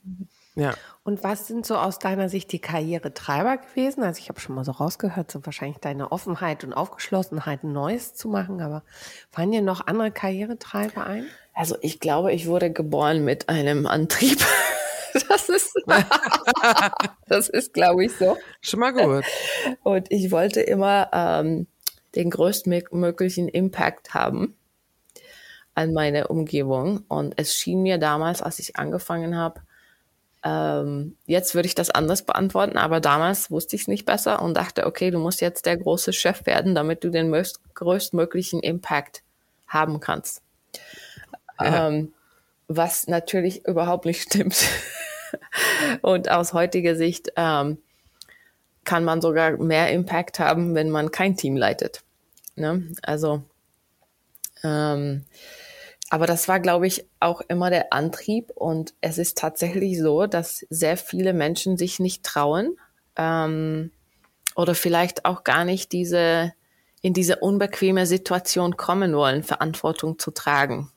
Ja. 0.55 0.75
Und 1.03 1.25
was 1.25 1.47
sind 1.47 1.65
so 1.65 1.77
aus 1.77 1.99
deiner 1.99 2.29
Sicht 2.29 2.53
die 2.53 2.59
Karrieretreiber 2.59 3.57
gewesen? 3.57 4.03
Also 4.03 4.19
ich 4.19 4.29
habe 4.29 4.39
schon 4.39 4.55
mal 4.55 4.65
so 4.65 4.73
rausgehört, 4.73 5.31
so 5.31 5.45
wahrscheinlich 5.47 5.79
deine 5.79 6.13
Offenheit 6.13 6.63
und 6.63 6.75
Aufgeschlossenheit, 6.75 7.65
Neues 7.65 8.15
zu 8.15 8.29
machen, 8.29 8.61
aber 8.61 8.83
fallen 9.31 9.51
dir 9.51 9.63
noch 9.63 9.87
andere 9.87 10.11
Karrieretreiber 10.11 11.07
ein? 11.07 11.27
Also 11.61 11.77
ich 11.83 12.01
glaube, 12.01 12.33
ich 12.33 12.47
wurde 12.47 12.73
geboren 12.73 13.23
mit 13.23 13.51
einem 13.51 13.87
Antrieb. 13.87 14.41
Das 15.29 15.49
ist, 15.49 15.75
das 17.27 17.49
ist, 17.49 17.75
glaube 17.75 18.05
ich, 18.05 18.13
so. 18.17 18.39
Schon 18.61 18.79
mal 18.79 18.93
gut. 18.93 19.25
Und 19.83 20.07
ich 20.13 20.31
wollte 20.31 20.61
immer 20.61 21.11
ähm, 21.13 21.67
den 22.15 22.31
größtmöglichen 22.31 23.49
Impact 23.49 24.15
haben 24.15 24.55
an 25.75 25.93
meine 25.93 26.29
Umgebung. 26.29 27.03
Und 27.09 27.35
es 27.39 27.57
schien 27.57 27.83
mir 27.83 27.99
damals, 27.99 28.41
als 28.41 28.61
ich 28.61 28.77
angefangen 28.77 29.37
habe, 29.37 29.63
Ähm, 30.45 31.17
jetzt 31.27 31.57
würde 31.57 31.67
ich 31.67 31.75
das 31.75 31.91
anders 31.91 32.25
beantworten, 32.25 32.79
aber 32.79 33.01
damals 33.01 33.51
wusste 33.51 33.75
ich 33.75 33.83
es 33.83 33.89
nicht 33.89 34.07
besser 34.07 34.41
und 34.41 34.55
dachte, 34.57 34.87
okay, 34.87 35.11
du 35.11 35.19
musst 35.19 35.41
jetzt 35.41 35.67
der 35.67 35.77
große 35.77 36.13
Chef 36.13 36.47
werden, 36.47 36.77
damit 36.77 37.03
du 37.03 37.11
den 37.11 37.35
größtmöglichen 37.75 38.61
Impact 38.61 39.25
haben 39.67 39.99
kannst. 39.99 40.43
Ähm, 41.65 42.13
was 42.69 43.09
natürlich 43.09 43.67
überhaupt 43.67 44.05
nicht 44.05 44.23
stimmt. 44.23 44.65
und 46.03 46.31
aus 46.31 46.53
heutiger 46.53 46.95
Sicht 46.95 47.33
ähm, 47.37 47.79
kann 48.85 49.05
man 49.05 49.21
sogar 49.21 49.57
mehr 49.59 49.91
Impact 49.91 50.39
haben, 50.39 50.75
wenn 50.75 50.91
man 50.91 51.11
kein 51.11 51.37
Team 51.37 51.57
leitet. 51.57 52.03
Ne? 52.57 52.89
Also, 53.03 53.43
ähm, 54.63 55.25
aber 56.11 56.27
das 56.27 56.49
war, 56.49 56.61
glaube 56.61 56.87
ich, 56.87 57.07
auch 57.21 57.41
immer 57.43 57.71
der 57.71 57.93
Antrieb. 57.93 58.51
Und 58.55 58.95
es 59.01 59.19
ist 59.19 59.39
tatsächlich 59.39 59.99
so, 59.99 60.27
dass 60.27 60.67
sehr 60.69 60.97
viele 60.97 61.33
Menschen 61.33 61.77
sich 61.77 62.01
nicht 62.01 62.25
trauen 62.25 62.77
ähm, 63.17 63.91
oder 64.57 64.75
vielleicht 64.75 65.25
auch 65.25 65.45
gar 65.45 65.65
nicht 65.65 65.93
diese 65.93 66.53
in 67.03 67.15
diese 67.15 67.37
unbequeme 67.37 68.07
Situation 68.07 68.77
kommen 68.77 69.15
wollen, 69.15 69.43
Verantwortung 69.43 70.19
zu 70.19 70.33
tragen. 70.33 70.91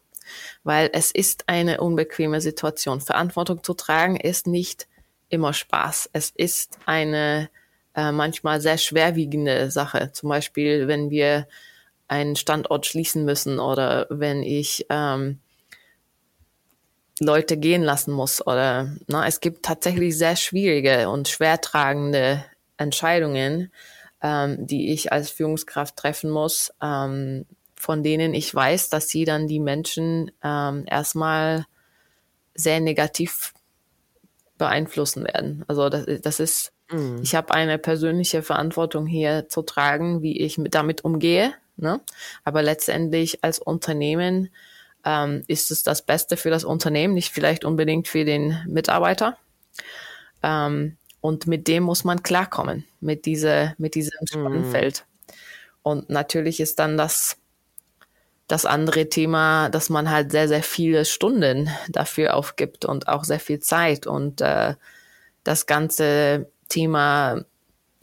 Weil 0.64 0.90
es 0.94 1.12
ist 1.12 1.46
eine 1.48 1.82
unbequeme 1.82 2.42
Situation. 2.42 3.02
Verantwortung 3.02 3.64
zu 3.64 3.74
tragen 3.74 4.16
ist 4.18 4.48
nicht 4.48 4.88
immer 5.30 5.54
Spaß. 5.54 6.10
Es 6.14 6.30
ist 6.30 6.78
eine 6.86 7.50
äh, 7.96 8.12
manchmal 8.12 8.62
sehr 8.62 8.78
schwerwiegende 8.78 9.72
Sache. 9.72 10.12
Zum 10.14 10.30
Beispiel, 10.30 10.88
wenn 10.88 11.10
wir 11.10 11.48
einen 12.08 12.36
Standort 12.36 12.86
schließen 12.86 13.26
müssen 13.26 13.60
oder 13.60 14.08
wenn 14.10 14.44
ich 14.44 14.86
ähm, 14.90 15.40
Leute 17.20 17.58
gehen 17.58 17.84
lassen 17.84 18.12
muss 18.12 18.46
oder 18.46 18.96
na, 19.08 19.28
es 19.28 19.40
gibt 19.40 19.64
tatsächlich 19.64 20.18
sehr 20.18 20.36
schwierige 20.36 21.10
und 21.10 21.28
schwertragende 21.28 22.44
Entscheidungen, 22.78 23.72
ähm, 24.22 24.66
die 24.66 24.92
ich 24.92 25.12
als 25.12 25.30
Führungskraft 25.30 25.96
treffen 25.96 26.30
muss, 26.30 26.72
ähm, 26.82 27.46
von 27.76 28.04
denen 28.04 28.34
ich 28.34 28.54
weiß, 28.54 28.90
dass 28.90 29.10
sie 29.10 29.26
dann 29.26 29.48
die 29.48 29.60
Menschen 29.60 30.32
ähm, 30.44 30.86
erstmal 30.88 31.66
sehr 32.56 32.80
negativ 32.80 33.54
beeinflussen 34.58 35.26
werden. 35.26 35.66
Also 35.68 35.90
das, 35.90 36.06
das 36.22 36.40
ist, 36.40 36.74
mhm. 36.92 37.20
ich 37.24 37.36
habe 37.36 37.54
eine 37.54 37.78
persönliche 37.78 38.44
Verantwortung 38.44 39.06
hier 39.06 39.50
zu 39.50 39.62
tragen, 39.62 40.22
wie 40.22 40.40
ich 40.40 40.58
mit, 40.58 40.76
damit 40.76 41.04
umgehe. 41.04 41.54
Ne? 41.76 42.00
Aber 42.44 42.62
letztendlich 42.62 43.44
als 43.44 43.60
Unternehmen 43.60 44.50
ähm, 45.04 45.44
ist 45.48 45.72
es 45.72 45.84
das 45.84 46.04
Beste 46.04 46.38
für 46.38 46.50
das 46.50 46.64
Unternehmen, 46.64 47.14
nicht 47.14 47.32
vielleicht 47.32 47.66
unbedingt 47.66 48.08
für 48.08 48.26
den 48.26 48.64
Mitarbeiter. 48.68 49.38
Ähm, 50.42 50.98
und 51.20 51.48
mit 51.48 51.68
dem 51.68 51.84
muss 51.84 52.04
man 52.04 52.22
klarkommen, 52.22 52.86
mit, 53.00 53.26
diese, 53.26 53.76
mit 53.78 53.96
diesem 53.96 54.18
mhm. 54.22 54.28
Spannenfeld. 54.28 55.06
Mm. 55.06 55.32
Und 55.84 56.10
natürlich 56.10 56.60
ist 56.60 56.80
dann 56.80 56.98
das, 56.98 57.38
das 58.48 58.66
andere 58.66 59.10
Thema, 59.10 59.70
dass 59.70 59.90
man 59.90 60.10
halt 60.10 60.32
sehr, 60.32 60.48
sehr 60.48 60.64
viele 60.64 61.06
Stunden 61.06 61.70
dafür 61.90 62.36
aufgibt 62.36 62.86
und 62.86 63.08
auch 63.08 63.24
sehr 63.24 63.40
viel 63.40 63.60
Zeit. 63.60 64.06
Und 64.06 64.42
äh, 64.42 64.76
das 65.44 65.66
ganze 65.66 66.50
Thema 66.70 67.46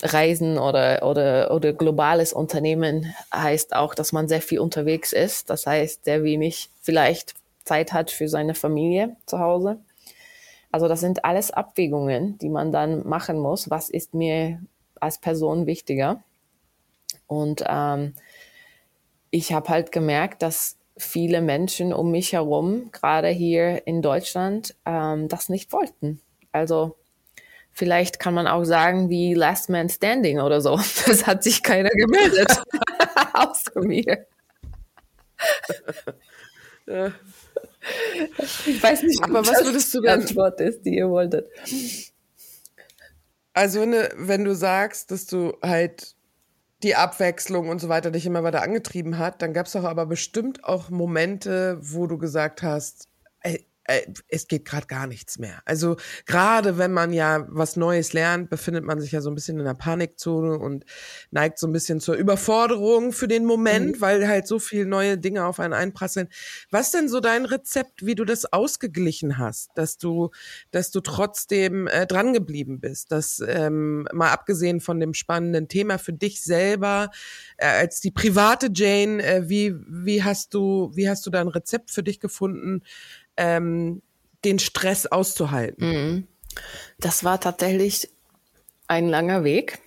Reisen 0.03 0.59
oder, 0.59 1.03
oder, 1.03 1.51
oder 1.51 1.73
globales 1.73 2.33
Unternehmen 2.33 3.15
heißt 3.35 3.75
auch, 3.75 3.95
dass 3.95 4.13
man 4.13 4.29
sehr 4.29 4.41
viel 4.41 4.61
unterwegs 4.61 5.13
ist. 5.13 5.51
Das 5.51 5.67
heißt, 5.67 6.05
sehr 6.05 6.23
wenig 6.23 6.71
vielleicht 6.81 7.35
Zeit 7.65 7.93
hat 7.93 8.11
für 8.11 8.29
seine 8.29 8.55
Familie 8.55 9.17
zu 9.27 9.39
Hause. 9.39 9.79
Also 10.73 10.89
das 10.89 11.01
sind 11.01 11.25
alles 11.25 11.51
Abwägungen, 11.51 12.39
die 12.39 12.49
man 12.49 12.73
dann 12.73 13.07
machen 13.07 13.39
muss. 13.39 13.71
Was 13.71 13.91
ist 13.91 14.15
mir 14.15 14.61
als 14.99 15.19
Person 15.19 15.67
wichtiger? 15.67 16.23
Und 17.27 17.65
ähm, 17.69 18.15
ich 19.31 19.53
habe 19.53 19.69
halt 19.69 19.93
gemerkt, 19.93 20.43
dass 20.43 20.77
viele 20.97 21.41
Menschen 21.41 21.93
um 21.93 22.11
mich 22.11 22.33
herum, 22.33 22.91
gerade 22.93 23.29
hier 23.29 23.87
in 23.87 24.03
Deutschland, 24.03 24.75
ähm, 24.85 25.29
das 25.29 25.49
nicht 25.49 25.73
wollten. 25.73 26.21
Also 26.53 26.97
vielleicht 27.73 28.19
kann 28.19 28.35
man 28.35 28.47
auch 28.47 28.65
sagen 28.65 29.09
wie 29.09 29.35
Last 29.35 29.71
Man 29.71 29.89
Standing 29.89 30.41
oder 30.41 30.61
so. 30.61 30.79
Das 31.07 31.27
hat 31.27 31.43
sich 31.43 31.63
keiner 31.63 31.91
gemeldet, 31.91 32.63
außer 33.33 33.81
mir. 33.81 34.27
Ja. 36.87 37.13
Ich 38.67 38.83
weiß 38.83 39.03
nicht, 39.05 39.23
aber 39.23 39.47
was 39.47 39.65
würdest 39.65 39.95
du 39.95 40.03
denn? 40.03 40.21
Antwort 40.21 40.61
ist, 40.61 40.83
die 40.83 40.97
ihr 40.97 41.09
wolltet. 41.09 41.49
Also 43.55 43.81
wenn 43.81 44.45
du 44.45 44.55
sagst, 44.55 45.11
dass 45.11 45.27
du 45.27 45.57
halt 45.63 46.15
die 46.83 46.97
Abwechslung 46.97 47.69
und 47.69 47.81
so 47.81 47.89
weiter 47.89 48.11
dich 48.11 48.27
immer 48.27 48.43
weiter 48.43 48.63
angetrieben 48.63 49.19
hat, 49.19 49.43
dann 49.43 49.53
gab 49.53 49.67
es 49.67 49.73
doch 49.73 49.85
aber 49.85 50.07
bestimmt 50.07 50.65
auch 50.65 50.91
Momente, 50.91 51.79
wo 51.83 52.07
du 52.07 52.17
gesagt 52.19 52.63
hast, 52.63 53.10
äh, 53.91 54.07
es 54.29 54.47
geht 54.47 54.65
gerade 54.65 54.87
gar 54.87 55.07
nichts 55.07 55.39
mehr. 55.39 55.61
Also 55.65 55.97
gerade 56.25 56.79
wenn 56.79 56.93
man 56.93 57.13
ja 57.13 57.47
was 57.49 57.77
Neues 57.77 58.13
lernt, 58.13 58.49
befindet 58.49 58.85
man 58.85 59.01
sich 59.01 59.13
ja 59.13 59.21
so 59.21 59.31
ein 59.31 59.35
bisschen 59.35 59.59
in 59.59 59.65
der 59.65 59.75
Panikzone 59.75 60.59
und 60.59 60.85
neigt 61.31 61.59
so 61.59 61.67
ein 61.67 61.73
bisschen 61.73 62.01
zur 62.01 62.15
Überforderung 62.15 63.13
für 63.13 63.27
den 63.27 63.45
Moment, 63.45 63.97
mhm. 63.97 64.01
weil 64.01 64.29
halt 64.29 64.47
so 64.47 64.59
viele 64.59 64.87
neue 64.87 65.19
Dinge 65.19 65.45
auf 65.45 65.59
einen 65.59 65.73
einprasseln. 65.73 66.29
Was 66.71 66.93
denn 66.93 67.09
so 67.09 67.21
dein 67.21 67.45
Rezept, 67.45 68.07
wie 68.07 68.15
du 68.15 68.25
das 68.25 68.53
ausgeglichen 68.53 69.39
hast, 69.39 69.71
dass 69.75 69.99
du, 69.99 70.31
dass 70.71 70.91
du 70.93 71.01
trotzdem 71.01 71.89
äh, 71.89 72.07
dran 72.07 72.33
geblieben 72.33 72.81
bist, 72.81 73.11
dass 73.11 73.43
ähm, 73.47 74.07
mal 74.13 74.31
abgesehen 74.31 74.81
von 74.81 75.01
dem 75.01 75.15
spannenden 75.15 75.67
Thema 75.67 75.99
für 75.99 76.13
dich 76.13 76.43
selber 76.43 77.11
äh, 77.57 77.67
als 77.67 78.01
die 78.01 78.13
private 78.13 78.71
Jane, 78.73 79.23
äh, 79.23 79.49
wie 79.49 79.75
wie 79.89 80.23
hast 80.23 80.55
du 80.55 80.93
wie 80.95 81.09
hast 81.09 81.27
du 81.27 81.31
da 81.31 81.41
ein 81.41 81.49
Rezept 81.49 81.91
für 81.91 82.05
dich 82.05 82.21
gefunden? 82.21 82.83
Ähm, 83.41 84.03
den 84.45 84.59
Stress 84.59 85.07
auszuhalten? 85.07 85.89
Mhm. 85.89 86.29
Das 86.99 87.25
war 87.25 87.41
tatsächlich 87.41 88.11
ein 88.87 89.09
langer 89.09 89.45
Weg. 89.45 89.79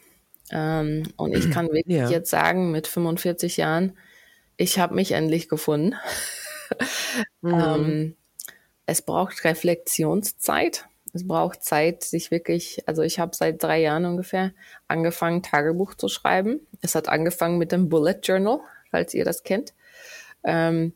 Ähm, 0.51 1.03
und 1.15 1.33
ich 1.35 1.51
kann 1.51 1.67
wirklich 1.67 1.97
ja. 1.97 2.09
jetzt 2.09 2.29
sagen, 2.29 2.71
mit 2.71 2.87
45 2.87 3.57
Jahren, 3.57 3.97
ich 4.57 4.79
habe 4.79 4.95
mich 4.95 5.11
endlich 5.13 5.49
gefunden. 5.49 5.95
mhm. 7.41 7.53
ähm, 7.53 8.15
es 8.85 9.01
braucht 9.01 9.43
Reflexionszeit. 9.45 10.85
Es 11.13 11.27
braucht 11.27 11.63
Zeit, 11.63 12.03
sich 12.03 12.31
wirklich, 12.31 12.87
also 12.87 13.03
ich 13.03 13.19
habe 13.19 13.35
seit 13.35 13.61
drei 13.61 13.79
Jahren 13.79 14.05
ungefähr 14.05 14.51
angefangen, 14.87 15.43
Tagebuch 15.43 15.93
zu 15.93 16.09
schreiben. 16.09 16.61
Es 16.81 16.95
hat 16.95 17.07
angefangen 17.07 17.59
mit 17.59 17.71
dem 17.71 17.87
Bullet 17.87 18.19
Journal, 18.23 18.61
falls 18.89 19.13
ihr 19.13 19.23
das 19.23 19.43
kennt. 19.43 19.73
Ähm, 20.43 20.93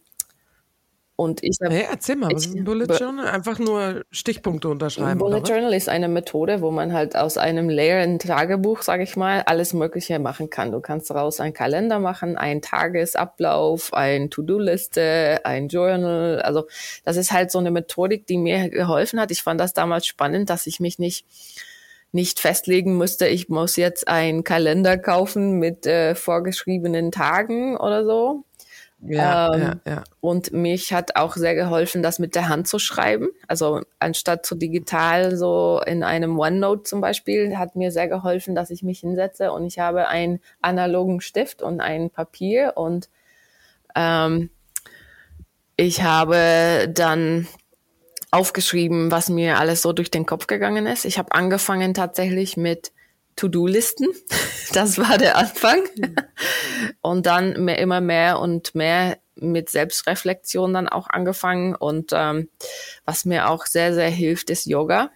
und 1.18 1.44
ich 1.44 1.58
habe. 1.64 1.74
Hey, 1.74 1.88
erzähl 1.92 2.16
mal, 2.16 2.32
was 2.32 2.46
ist 2.46 2.56
ein 2.56 2.64
Bullet 2.64 2.86
Journal? 2.86 3.28
Einfach 3.28 3.58
nur 3.58 4.06
Stichpunkte 4.12 4.70
unterschreiben. 4.70 5.18
Bullet 5.18 5.42
Journal 5.42 5.74
ist 5.74 5.90
eine 5.90 6.08
Methode, 6.08 6.62
wo 6.62 6.70
man 6.70 6.94
halt 6.94 7.16
aus 7.16 7.40
einem 7.40 7.70
leeren 7.70 8.20
Tagebuch, 8.20 8.84
sage 8.84 9.02
ich 9.02 9.18
mal, 9.18 9.42
alles 9.42 9.74
Mögliche 9.74 10.20
machen 10.20 10.52
kann. 10.52 10.72
Du 10.72 10.80
kannst 10.80 11.10
daraus 11.10 11.40
einen 11.40 11.56
Kalender 11.56 12.00
machen, 12.00 12.38
einen 12.38 12.62
Tagesablauf, 12.62 13.96
ein 13.96 14.30
To-Do-Liste, 14.30 15.42
ein 15.44 15.70
Journal. 15.70 16.40
Also 16.44 16.68
das 17.04 17.18
ist 17.18 17.32
halt 17.32 17.50
so 17.50 17.58
eine 17.58 17.72
Methodik, 17.72 18.28
die 18.28 18.38
mir 18.38 18.70
geholfen 18.70 19.20
hat. 19.20 19.32
Ich 19.32 19.42
fand 19.42 19.60
das 19.60 19.74
damals 19.74 20.06
spannend, 20.06 20.52
dass 20.52 20.68
ich 20.68 20.80
mich 20.80 21.00
nicht 21.00 21.26
nicht 22.14 22.40
festlegen 22.40 22.96
musste, 22.96 23.28
ich 23.28 23.50
muss 23.50 23.76
jetzt 23.76 24.08
einen 24.08 24.46
Kalender 24.46 24.98
kaufen 24.98 25.60
mit 25.60 25.86
äh, 25.86 26.16
vorgeschriebenen 26.16 27.12
Tagen 27.12 27.76
oder 27.76 28.06
so, 28.06 28.46
ja, 29.00 29.54
ähm, 29.54 29.62
ja, 29.62 29.76
ja. 29.86 30.04
Und 30.22 30.54
mich 30.54 30.92
hat 30.92 31.16
auch 31.16 31.36
sehr 31.36 31.56
geholfen, 31.56 32.02
das 32.02 32.20
mit 32.20 32.36
der 32.36 32.50
Hand 32.50 32.68
zu 32.68 32.80
schreiben. 32.80 33.30
Also 33.48 33.82
anstatt 34.00 34.46
so 34.46 34.56
digital, 34.56 35.38
so 35.38 35.82
in 35.86 36.04
einem 36.04 36.40
OneNote 36.40 36.84
zum 36.84 37.02
Beispiel, 37.02 37.58
hat 37.58 37.76
mir 37.76 37.92
sehr 37.92 38.08
geholfen, 38.08 38.56
dass 38.56 38.72
ich 38.72 38.84
mich 38.84 39.00
hinsetze 39.00 39.52
und 39.52 39.66
ich 39.66 39.80
habe 39.80 40.08
einen 40.08 40.40
analogen 40.62 41.22
Stift 41.22 41.62
und 41.62 41.80
ein 41.80 42.10
Papier 42.10 42.74
und 42.76 43.10
ähm, 43.96 44.50
ich 45.76 46.02
habe 46.02 46.92
dann 46.92 47.48
aufgeschrieben, 48.32 49.12
was 49.12 49.30
mir 49.30 49.60
alles 49.60 49.84
so 49.84 49.94
durch 49.94 50.12
den 50.12 50.26
Kopf 50.26 50.48
gegangen 50.48 50.88
ist. 50.88 51.06
Ich 51.06 51.18
habe 51.18 51.32
angefangen 51.34 51.94
tatsächlich 51.94 52.58
mit 52.58 52.92
To-Do-Listen. 53.38 54.08
Das 54.74 54.98
war 54.98 55.18
der 55.18 55.38
Anfang. 55.38 55.80
Und 57.00 57.26
dann 57.26 57.64
mehr, 57.64 57.80
immer 57.80 58.02
mehr 58.02 58.38
und 58.38 58.76
mehr 58.76 59.18
mit 59.36 59.70
Selbstreflexion 59.70 60.74
dann 60.74 60.90
auch 60.90 61.10
angefangen. 61.10 61.74
Und 61.74 62.12
ähm, 62.14 62.50
was 63.06 63.24
mir 63.24 63.50
auch 63.50 63.66
sehr, 63.66 63.94
sehr 63.94 64.10
hilft, 64.10 64.50
ist 64.50 64.66
Yoga. 64.66 65.10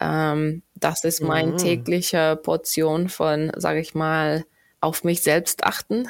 Ähm, 0.00 0.62
das 0.74 1.04
ist 1.04 1.20
mein 1.20 1.52
mhm. 1.52 1.58
täglicher 1.58 2.34
Portion 2.34 3.08
von, 3.08 3.52
sage 3.56 3.78
ich 3.78 3.94
mal, 3.94 4.44
auf 4.80 5.04
mich 5.04 5.22
selbst 5.22 5.62
achten. 5.62 6.08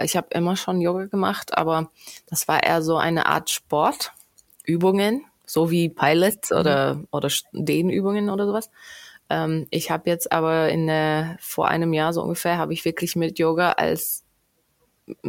Ich 0.00 0.16
habe 0.16 0.28
immer 0.32 0.56
schon 0.56 0.80
Yoga 0.80 1.06
gemacht, 1.06 1.56
aber 1.56 1.90
das 2.26 2.48
war 2.48 2.62
eher 2.62 2.82
so 2.82 2.96
eine 2.96 3.26
Art 3.26 3.50
Sport, 3.50 4.12
Übungen, 4.64 5.24
so 5.46 5.70
wie 5.70 5.88
Pilots 5.88 6.50
mhm. 6.50 6.56
oder, 6.56 7.02
oder 7.10 7.28
Dehnübungen 7.52 8.30
oder 8.30 8.46
sowas. 8.46 8.70
Ähm, 9.32 9.66
ich 9.70 9.90
habe 9.90 10.10
jetzt 10.10 10.30
aber 10.30 10.68
in 10.68 10.86
der, 10.86 11.38
vor 11.40 11.68
einem 11.68 11.94
Jahr 11.94 12.12
so 12.12 12.22
ungefähr, 12.22 12.58
habe 12.58 12.74
ich 12.74 12.84
wirklich 12.84 13.16
mit 13.16 13.38
Yoga 13.38 13.72
als 13.72 14.24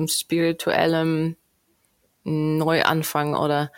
spirituellem 0.07 1.37
Neuanfang 2.25 3.33
oder 3.33 3.71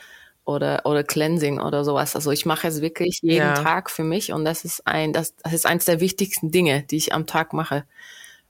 oder 0.44 0.82
oder 0.86 1.04
Cleansing 1.04 1.60
oder 1.60 1.84
sowas. 1.84 2.16
Also 2.16 2.32
ich 2.32 2.46
mache 2.46 2.68
es 2.68 2.82
wirklich 2.82 3.20
jeden 3.22 3.38
ja. 3.38 3.54
Tag 3.54 3.92
für 3.92 4.04
mich 4.04 4.34
und 4.34 4.46
das 4.46 4.66
ist 4.66 4.88
ein 4.88 5.14
das, 5.14 5.36
das 5.38 5.54
ist 5.54 5.66
eins 5.68 5.86
der 5.86 6.00
wichtigsten 6.00 6.52
Dinge, 6.52 6.84
die 6.84 6.98
ich 6.98 7.14
am 7.14 7.28
Tag 7.28 7.54
mache. 7.54 7.86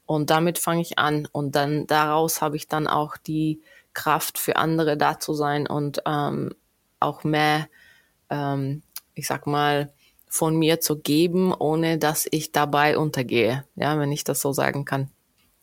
Und 0.06 0.30
damit 0.30 0.60
fange 0.60 0.82
ich 0.82 0.98
an 0.98 1.28
und 1.34 1.56
dann 1.56 1.88
daraus 1.88 2.42
habe 2.42 2.56
ich 2.56 2.70
dann 2.70 2.88
auch 2.88 3.18
die 3.18 3.62
Kraft 3.94 4.38
für 4.38 4.56
andere 4.56 4.98
da 4.98 5.20
zu 5.20 5.34
sein 5.34 5.68
und 5.68 6.02
ähm, 6.06 6.54
auch 7.02 7.24
mehr, 7.26 7.68
ähm, 8.30 8.82
ich 9.14 9.28
sag 9.28 9.46
mal, 9.48 9.94
von 10.36 10.58
mir 10.58 10.82
zu 10.82 11.00
geben, 11.00 11.54
ohne 11.54 11.98
dass 11.98 12.28
ich 12.30 12.52
dabei 12.52 12.98
untergehe. 12.98 13.64
Ja, 13.76 13.98
wenn 13.98 14.12
ich 14.12 14.26
das 14.26 14.42
so 14.42 14.52
sagen 14.52 14.84
kann. 14.84 15.10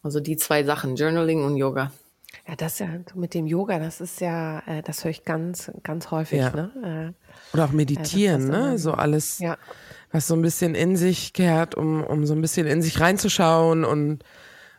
Also 0.02 0.18
die 0.18 0.36
zwei 0.36 0.64
Sachen, 0.64 0.96
Journaling 0.96 1.44
und 1.44 1.56
Yoga. 1.56 1.92
Ja, 2.48 2.56
das 2.56 2.78
ja 2.78 2.88
mit 3.14 3.34
dem 3.34 3.46
Yoga, 3.46 3.78
das 3.78 4.00
ist 4.00 4.22
ja, 4.22 4.60
äh, 4.66 4.82
das 4.82 5.04
höre 5.04 5.10
ich 5.10 5.24
ganz, 5.24 5.70
ganz 5.82 6.10
häufig. 6.10 6.38
Ja. 6.38 6.50
Ne? 6.50 7.14
Äh, 7.14 7.54
Oder 7.54 7.66
auch 7.66 7.72
meditieren, 7.72 8.48
äh, 8.48 8.70
ne? 8.70 8.78
So 8.78 8.92
alles, 8.92 9.38
ja. 9.40 9.58
was 10.10 10.26
so 10.26 10.34
ein 10.34 10.42
bisschen 10.42 10.74
in 10.74 10.96
sich 10.96 11.34
kehrt, 11.34 11.74
um, 11.74 12.02
um 12.02 12.24
so 12.24 12.34
ein 12.34 12.40
bisschen 12.40 12.66
in 12.66 12.80
sich 12.80 12.98
reinzuschauen 12.98 13.84
und, 13.84 14.24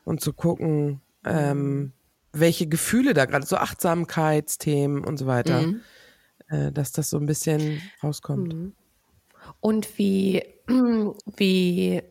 und 0.03 0.21
zu 0.21 0.33
gucken, 0.33 1.01
ähm, 1.23 1.93
welche 2.33 2.67
Gefühle 2.67 3.13
da 3.13 3.25
gerade, 3.25 3.45
so 3.45 3.57
Achtsamkeitsthemen 3.57 5.05
und 5.05 5.17
so 5.17 5.27
weiter, 5.27 5.61
mhm. 5.61 5.81
äh, 6.47 6.71
dass 6.71 6.91
das 6.91 7.11
so 7.11 7.17
ein 7.17 7.27
bisschen 7.27 7.79
rauskommt. 8.01 8.53
Mhm. 8.55 8.73
Und 9.63 9.97
wie, 9.97 10.43
wie 10.67 12.03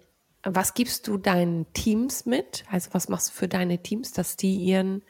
was 0.43 0.73
gibst 0.73 1.07
du 1.07 1.19
deinen 1.19 1.71
Teams 1.75 2.25
mit? 2.25 2.65
Also 2.71 2.89
was 2.93 3.11
machst 3.11 3.29
du 3.29 3.33
für 3.35 3.47
deine 3.47 3.83
Teams, 3.83 4.13
dass 4.13 4.37
die 4.37 4.57
ihren 4.57 5.05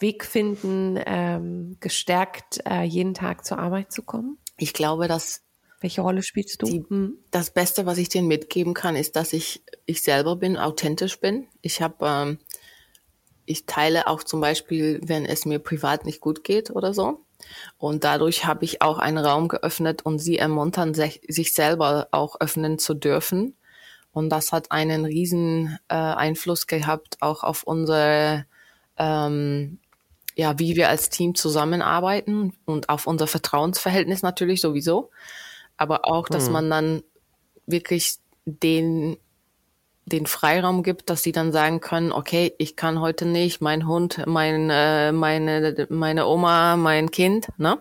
Weg 0.00 0.24
finden, 0.24 1.00
ähm, 1.06 1.76
gestärkt 1.78 2.58
äh, 2.68 2.82
jeden 2.82 3.14
Tag 3.14 3.46
zur 3.46 3.60
Arbeit 3.60 3.92
zu 3.92 4.02
kommen? 4.02 4.38
Ich 4.56 4.72
glaube, 4.72 5.06
dass 5.06 5.42
welche 5.80 6.00
Rolle 6.00 6.24
spielst 6.24 6.60
du? 6.60 6.66
Die, 6.66 6.84
hm. 6.86 7.16
Das 7.30 7.52
Beste, 7.52 7.86
was 7.86 7.98
ich 7.98 8.08
denen 8.08 8.26
mitgeben 8.26 8.74
kann, 8.74 8.96
ist, 8.96 9.14
dass 9.14 9.32
ich 9.32 9.62
ich 9.86 10.02
selber 10.02 10.34
bin, 10.34 10.56
authentisch 10.56 11.20
bin. 11.20 11.46
Ich 11.62 11.80
habe, 11.80 12.04
ähm, 12.04 12.38
ich 13.46 13.66
teile 13.66 14.08
auch 14.08 14.24
zum 14.24 14.40
Beispiel, 14.40 15.00
wenn 15.04 15.24
es 15.24 15.46
mir 15.46 15.60
privat 15.60 16.04
nicht 16.04 16.20
gut 16.20 16.42
geht 16.42 16.70
oder 16.72 16.92
so. 16.92 17.24
Und 17.76 18.04
dadurch 18.04 18.44
habe 18.44 18.64
ich 18.64 18.82
auch 18.82 18.98
einen 18.98 19.18
Raum 19.18 19.48
geöffnet 19.48 20.02
und 20.04 20.18
sie 20.18 20.38
ermuntern, 20.38 20.94
sich, 20.94 21.20
sich 21.28 21.54
selber 21.54 22.08
auch 22.10 22.40
öffnen 22.40 22.78
zu 22.78 22.94
dürfen 22.94 23.54
und 24.18 24.30
das 24.30 24.52
hat 24.52 24.72
einen 24.72 25.04
riesen 25.04 25.78
äh, 25.88 25.94
Einfluss 25.94 26.66
gehabt 26.66 27.18
auch 27.20 27.44
auf 27.44 27.62
unsere, 27.62 28.46
ähm, 28.96 29.78
ja, 30.34 30.58
wie 30.58 30.74
wir 30.74 30.88
als 30.88 31.10
Team 31.10 31.36
zusammenarbeiten 31.36 32.52
und 32.64 32.88
auf 32.88 33.06
unser 33.06 33.28
Vertrauensverhältnis 33.28 34.22
natürlich 34.22 34.60
sowieso. 34.60 35.10
Aber 35.76 36.06
auch, 36.06 36.28
dass 36.28 36.46
hm. 36.46 36.52
man 36.52 36.70
dann 36.70 37.02
wirklich 37.66 38.16
den 38.44 39.18
den 40.08 40.26
Freiraum 40.26 40.82
gibt, 40.82 41.10
dass 41.10 41.22
sie 41.22 41.32
dann 41.32 41.52
sagen 41.52 41.80
können, 41.80 42.12
okay, 42.12 42.54
ich 42.58 42.76
kann 42.76 43.00
heute 43.00 43.26
nicht, 43.26 43.60
mein 43.60 43.86
Hund, 43.86 44.22
mein, 44.26 44.70
äh, 44.70 45.12
meine, 45.12 45.86
meine 45.90 46.26
Oma, 46.26 46.76
mein 46.76 47.10
Kind, 47.10 47.48
ne? 47.58 47.78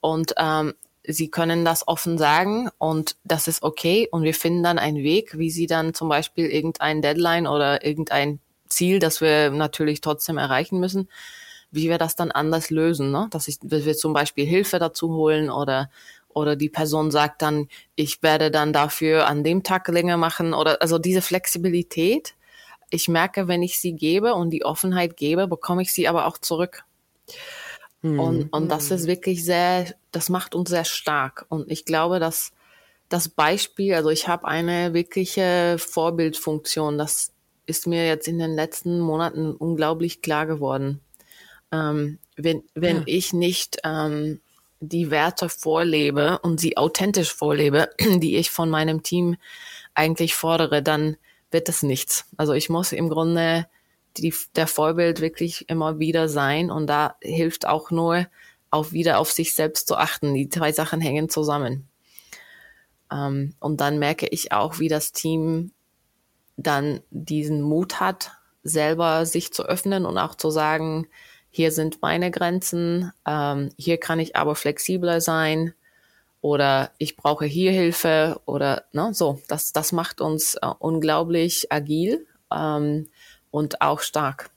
Und 0.00 0.34
ähm, 0.36 0.74
sie 1.04 1.30
können 1.30 1.64
das 1.64 1.86
offen 1.88 2.18
sagen 2.18 2.68
und 2.78 3.16
das 3.24 3.48
ist 3.48 3.62
okay 3.62 4.08
und 4.10 4.22
wir 4.22 4.34
finden 4.34 4.62
dann 4.62 4.78
einen 4.78 5.02
Weg, 5.02 5.36
wie 5.38 5.50
sie 5.50 5.66
dann 5.66 5.94
zum 5.94 6.08
Beispiel 6.08 6.46
irgendein 6.46 7.02
Deadline 7.02 7.46
oder 7.46 7.84
irgendein 7.84 8.40
Ziel, 8.68 8.98
das 8.98 9.20
wir 9.20 9.50
natürlich 9.50 10.00
trotzdem 10.00 10.38
erreichen 10.38 10.80
müssen, 10.80 11.08
wie 11.70 11.88
wir 11.88 11.98
das 11.98 12.16
dann 12.16 12.30
anders 12.30 12.70
lösen, 12.70 13.10
ne? 13.10 13.28
dass 13.30 13.48
ich, 13.48 13.58
wir 13.62 13.96
zum 13.96 14.12
Beispiel 14.12 14.46
Hilfe 14.46 14.78
dazu 14.78 15.10
holen 15.10 15.50
oder 15.50 15.90
oder 16.34 16.56
die 16.56 16.68
Person 16.68 17.10
sagt 17.10 17.42
dann, 17.42 17.68
ich 17.94 18.22
werde 18.22 18.50
dann 18.50 18.72
dafür 18.72 19.26
an 19.26 19.44
dem 19.44 19.62
Tag 19.62 19.88
länger 19.88 20.16
machen 20.16 20.54
oder 20.54 20.80
also 20.82 20.98
diese 20.98 21.22
Flexibilität. 21.22 22.34
Ich 22.90 23.08
merke, 23.08 23.48
wenn 23.48 23.62
ich 23.62 23.80
sie 23.80 23.94
gebe 23.94 24.34
und 24.34 24.50
die 24.50 24.64
Offenheit 24.64 25.16
gebe, 25.16 25.48
bekomme 25.48 25.82
ich 25.82 25.92
sie 25.92 26.08
aber 26.08 26.26
auch 26.26 26.38
zurück. 26.38 26.84
Mhm. 28.02 28.20
Und, 28.20 28.52
und 28.52 28.68
das 28.68 28.90
ist 28.90 29.06
wirklich 29.06 29.44
sehr, 29.44 29.86
das 30.10 30.28
macht 30.28 30.54
uns 30.54 30.70
sehr 30.70 30.84
stark. 30.84 31.46
Und 31.48 31.70
ich 31.70 31.84
glaube, 31.84 32.18
dass 32.18 32.52
das 33.08 33.28
Beispiel, 33.28 33.94
also 33.94 34.10
ich 34.10 34.28
habe 34.28 34.46
eine 34.46 34.94
wirkliche 34.94 35.76
Vorbildfunktion, 35.78 36.98
das 36.98 37.32
ist 37.66 37.86
mir 37.86 38.06
jetzt 38.06 38.26
in 38.26 38.38
den 38.38 38.54
letzten 38.54 39.00
Monaten 39.00 39.52
unglaublich 39.52 40.22
klar 40.22 40.46
geworden. 40.46 41.00
Ähm, 41.70 42.18
wenn 42.36 42.64
wenn 42.74 42.98
ja. 42.98 43.02
ich 43.06 43.32
nicht 43.32 43.78
ähm, 43.84 44.40
die 44.82 45.12
Werte 45.12 45.48
vorlebe 45.48 46.40
und 46.40 46.58
sie 46.58 46.76
authentisch 46.76 47.32
vorlebe, 47.32 47.88
die 48.00 48.36
ich 48.36 48.50
von 48.50 48.68
meinem 48.68 49.02
Team 49.02 49.36
eigentlich 49.94 50.34
fordere, 50.34 50.82
dann 50.82 51.16
wird 51.52 51.68
es 51.68 51.82
nichts. 51.82 52.24
Also 52.36 52.52
ich 52.52 52.68
muss 52.68 52.92
im 52.92 53.08
Grunde 53.08 53.66
die, 54.16 54.34
der 54.56 54.66
Vorbild 54.66 55.20
wirklich 55.20 55.68
immer 55.68 56.00
wieder 56.00 56.28
sein 56.28 56.70
und 56.70 56.88
da 56.88 57.16
hilft 57.22 57.66
auch 57.66 57.90
nur, 57.90 58.26
auch 58.70 58.90
wieder 58.90 59.18
auf 59.18 59.30
sich 59.30 59.54
selbst 59.54 59.86
zu 59.86 59.96
achten. 59.96 60.34
Die 60.34 60.48
zwei 60.48 60.72
Sachen 60.72 61.00
hängen 61.00 61.28
zusammen. 61.28 61.88
Ähm, 63.10 63.54
und 63.60 63.80
dann 63.80 63.98
merke 64.00 64.26
ich 64.26 64.50
auch, 64.50 64.80
wie 64.80 64.88
das 64.88 65.12
Team 65.12 65.70
dann 66.56 67.00
diesen 67.10 67.62
Mut 67.62 68.00
hat, 68.00 68.32
selber 68.64 69.26
sich 69.26 69.52
zu 69.52 69.64
öffnen 69.64 70.06
und 70.06 70.18
auch 70.18 70.34
zu 70.34 70.50
sagen, 70.50 71.06
hier 71.52 71.70
sind 71.70 72.02
meine 72.02 72.32
Grenzen, 72.32 73.12
ähm, 73.24 73.70
hier 73.76 73.98
kann 73.98 74.18
ich 74.18 74.34
aber 74.34 74.56
flexibler 74.56 75.20
sein 75.20 75.72
oder 76.40 76.90
ich 76.98 77.16
brauche 77.16 77.44
hier 77.44 77.70
Hilfe 77.70 78.40
oder 78.46 78.86
ne, 78.92 79.14
so. 79.14 79.40
Das, 79.46 79.72
das 79.72 79.92
macht 79.92 80.20
uns 80.20 80.56
äh, 80.56 80.66
unglaublich 80.80 81.70
agil. 81.70 82.26
Ähm, 82.52 83.06
und 83.52 83.80
auch 83.82 84.00
stark. 84.00 84.50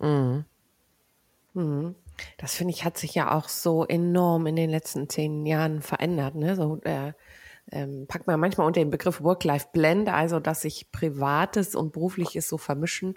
Mhm. 0.00 0.44
Mhm. 1.52 1.94
Das 2.38 2.54
finde 2.54 2.72
ich 2.72 2.84
hat 2.84 2.98
sich 2.98 3.14
ja 3.14 3.36
auch 3.36 3.48
so 3.48 3.84
enorm 3.84 4.46
in 4.46 4.56
den 4.56 4.70
letzten 4.70 5.08
zehn 5.08 5.46
Jahren 5.46 5.82
verändert. 5.82 6.34
Ne? 6.34 6.56
So, 6.56 6.80
äh, 6.82 7.12
ähm, 7.70 8.06
packt 8.08 8.26
man 8.26 8.40
manchmal 8.40 8.66
unter 8.66 8.80
den 8.80 8.90
Begriff 8.90 9.22
Work-Life-Blend, 9.22 10.08
also 10.08 10.40
dass 10.40 10.62
sich 10.62 10.90
Privates 10.90 11.74
und 11.74 11.92
Berufliches 11.92 12.48
so 12.48 12.58
vermischen. 12.58 13.16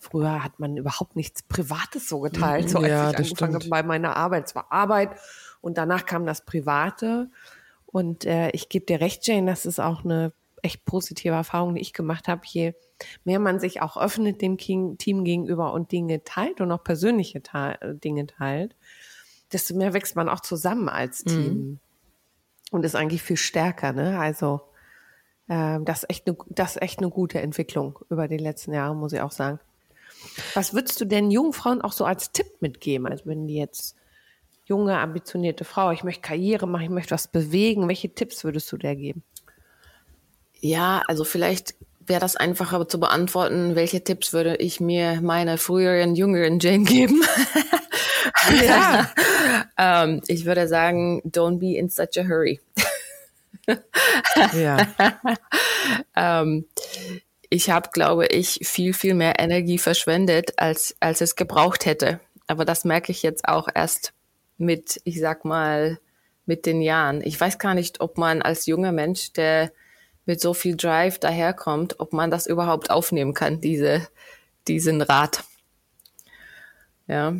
Früher 0.00 0.42
hat 0.42 0.58
man 0.58 0.78
überhaupt 0.78 1.14
nichts 1.14 1.42
Privates 1.42 2.08
so 2.08 2.20
geteilt, 2.20 2.70
so 2.70 2.78
als 2.78 2.88
ja, 2.88 3.10
ich 3.10 3.18
angefangen 3.18 3.54
habe 3.54 3.68
bei 3.68 3.82
meiner 3.82 4.16
Arbeit. 4.16 4.46
Es 4.46 4.54
war 4.54 4.72
Arbeit 4.72 5.10
und 5.60 5.76
danach 5.76 6.06
kam 6.06 6.24
das 6.24 6.44
Private. 6.46 7.30
Und 7.84 8.24
äh, 8.24 8.48
ich 8.50 8.70
gebe 8.70 8.86
dir 8.86 9.00
recht, 9.00 9.26
Jane, 9.26 9.46
das 9.50 9.66
ist 9.66 9.78
auch 9.78 10.02
eine 10.02 10.32
echt 10.62 10.86
positive 10.86 11.34
Erfahrung, 11.34 11.74
die 11.74 11.82
ich 11.82 11.92
gemacht 11.92 12.28
habe. 12.28 12.40
Je 12.44 12.74
mehr 13.24 13.38
man 13.38 13.60
sich 13.60 13.82
auch 13.82 13.98
öffnet 13.98 14.40
dem 14.40 14.56
Team 14.56 14.96
gegenüber 14.96 15.74
und 15.74 15.92
Dinge 15.92 16.24
teilt 16.24 16.62
und 16.62 16.72
auch 16.72 16.82
persönliche 16.82 17.42
Dinge 17.82 18.26
teilt, 18.26 18.76
desto 19.52 19.76
mehr 19.76 19.92
wächst 19.92 20.16
man 20.16 20.30
auch 20.30 20.40
zusammen 20.40 20.88
als 20.88 21.24
mhm. 21.24 21.28
Team. 21.28 21.54
Mhm. 21.54 21.78
Und 22.70 22.84
ist 22.84 22.96
eigentlich 22.96 23.22
viel 23.22 23.36
stärker, 23.36 23.92
ne? 23.92 24.18
Also, 24.18 24.62
äh, 25.48 25.80
das 25.82 26.04
ist 26.04 26.10
echt 26.10 26.26
eine, 26.26 26.38
das 26.48 26.76
ist 26.76 26.82
echt 26.82 27.00
eine 27.00 27.10
gute 27.10 27.40
Entwicklung 27.40 27.98
über 28.08 28.28
die 28.28 28.38
letzten 28.38 28.72
Jahre, 28.72 28.94
muss 28.94 29.12
ich 29.12 29.20
auch 29.20 29.32
sagen. 29.32 29.58
Was 30.54 30.74
würdest 30.74 31.00
du 31.00 31.04
denn 31.04 31.30
jungen 31.30 31.52
Frauen 31.52 31.80
auch 31.80 31.92
so 31.92 32.04
als 32.04 32.32
Tipp 32.32 32.46
mitgeben? 32.60 33.06
Also, 33.06 33.26
wenn 33.26 33.46
die 33.46 33.56
jetzt 33.56 33.96
junge, 34.64 34.98
ambitionierte 34.98 35.64
Frau, 35.64 35.90
ich 35.90 36.04
möchte 36.04 36.22
Karriere 36.22 36.66
machen, 36.66 36.84
ich 36.84 36.90
möchte 36.90 37.10
was 37.10 37.28
bewegen, 37.28 37.88
welche 37.88 38.14
Tipps 38.14 38.44
würdest 38.44 38.70
du 38.70 38.76
der 38.76 38.94
geben? 38.94 39.24
Ja, 40.60 41.02
also 41.08 41.24
vielleicht 41.24 41.74
wäre 41.98 42.20
das 42.20 42.36
einfacher 42.36 42.86
zu 42.88 43.00
beantworten, 43.00 43.74
welche 43.74 44.04
Tipps 44.04 44.32
würde 44.32 44.56
ich 44.56 44.80
mir 44.80 45.20
meiner 45.22 45.58
früheren, 45.58 46.14
jüngeren 46.14 46.60
Jane 46.60 46.84
geben? 46.84 47.22
ja. 48.64 49.10
ähm, 49.78 50.20
ich 50.26 50.44
würde 50.44 50.68
sagen, 50.68 51.22
don't 51.24 51.58
be 51.58 51.76
in 51.76 51.88
such 51.88 52.18
a 52.18 52.24
hurry. 52.24 52.60
ja. 54.52 54.86
ähm, 56.16 56.66
ich 57.50 57.68
habe, 57.68 57.90
glaube 57.92 58.26
ich, 58.26 58.60
viel, 58.62 58.94
viel 58.94 59.14
mehr 59.14 59.38
Energie 59.38 59.78
verschwendet, 59.78 60.54
als, 60.56 60.96
als 61.00 61.20
es 61.20 61.34
gebraucht 61.36 61.84
hätte. 61.84 62.20
Aber 62.46 62.64
das 62.64 62.84
merke 62.84 63.12
ich 63.12 63.22
jetzt 63.22 63.46
auch 63.46 63.68
erst 63.74 64.12
mit, 64.56 65.00
ich 65.04 65.20
sag 65.20 65.44
mal, 65.44 65.98
mit 66.46 66.64
den 66.64 66.80
Jahren. 66.80 67.20
Ich 67.22 67.38
weiß 67.40 67.58
gar 67.58 67.74
nicht, 67.74 68.00
ob 68.00 68.18
man 68.18 68.40
als 68.40 68.66
junger 68.66 68.92
Mensch, 68.92 69.32
der 69.32 69.72
mit 70.26 70.40
so 70.40 70.54
viel 70.54 70.76
Drive 70.76 71.18
daherkommt, 71.18 71.98
ob 71.98 72.12
man 72.12 72.30
das 72.30 72.46
überhaupt 72.46 72.90
aufnehmen 72.90 73.34
kann, 73.34 73.60
diese, 73.60 74.06
diesen 74.68 75.02
Rat. 75.02 75.42
Ja. 77.08 77.34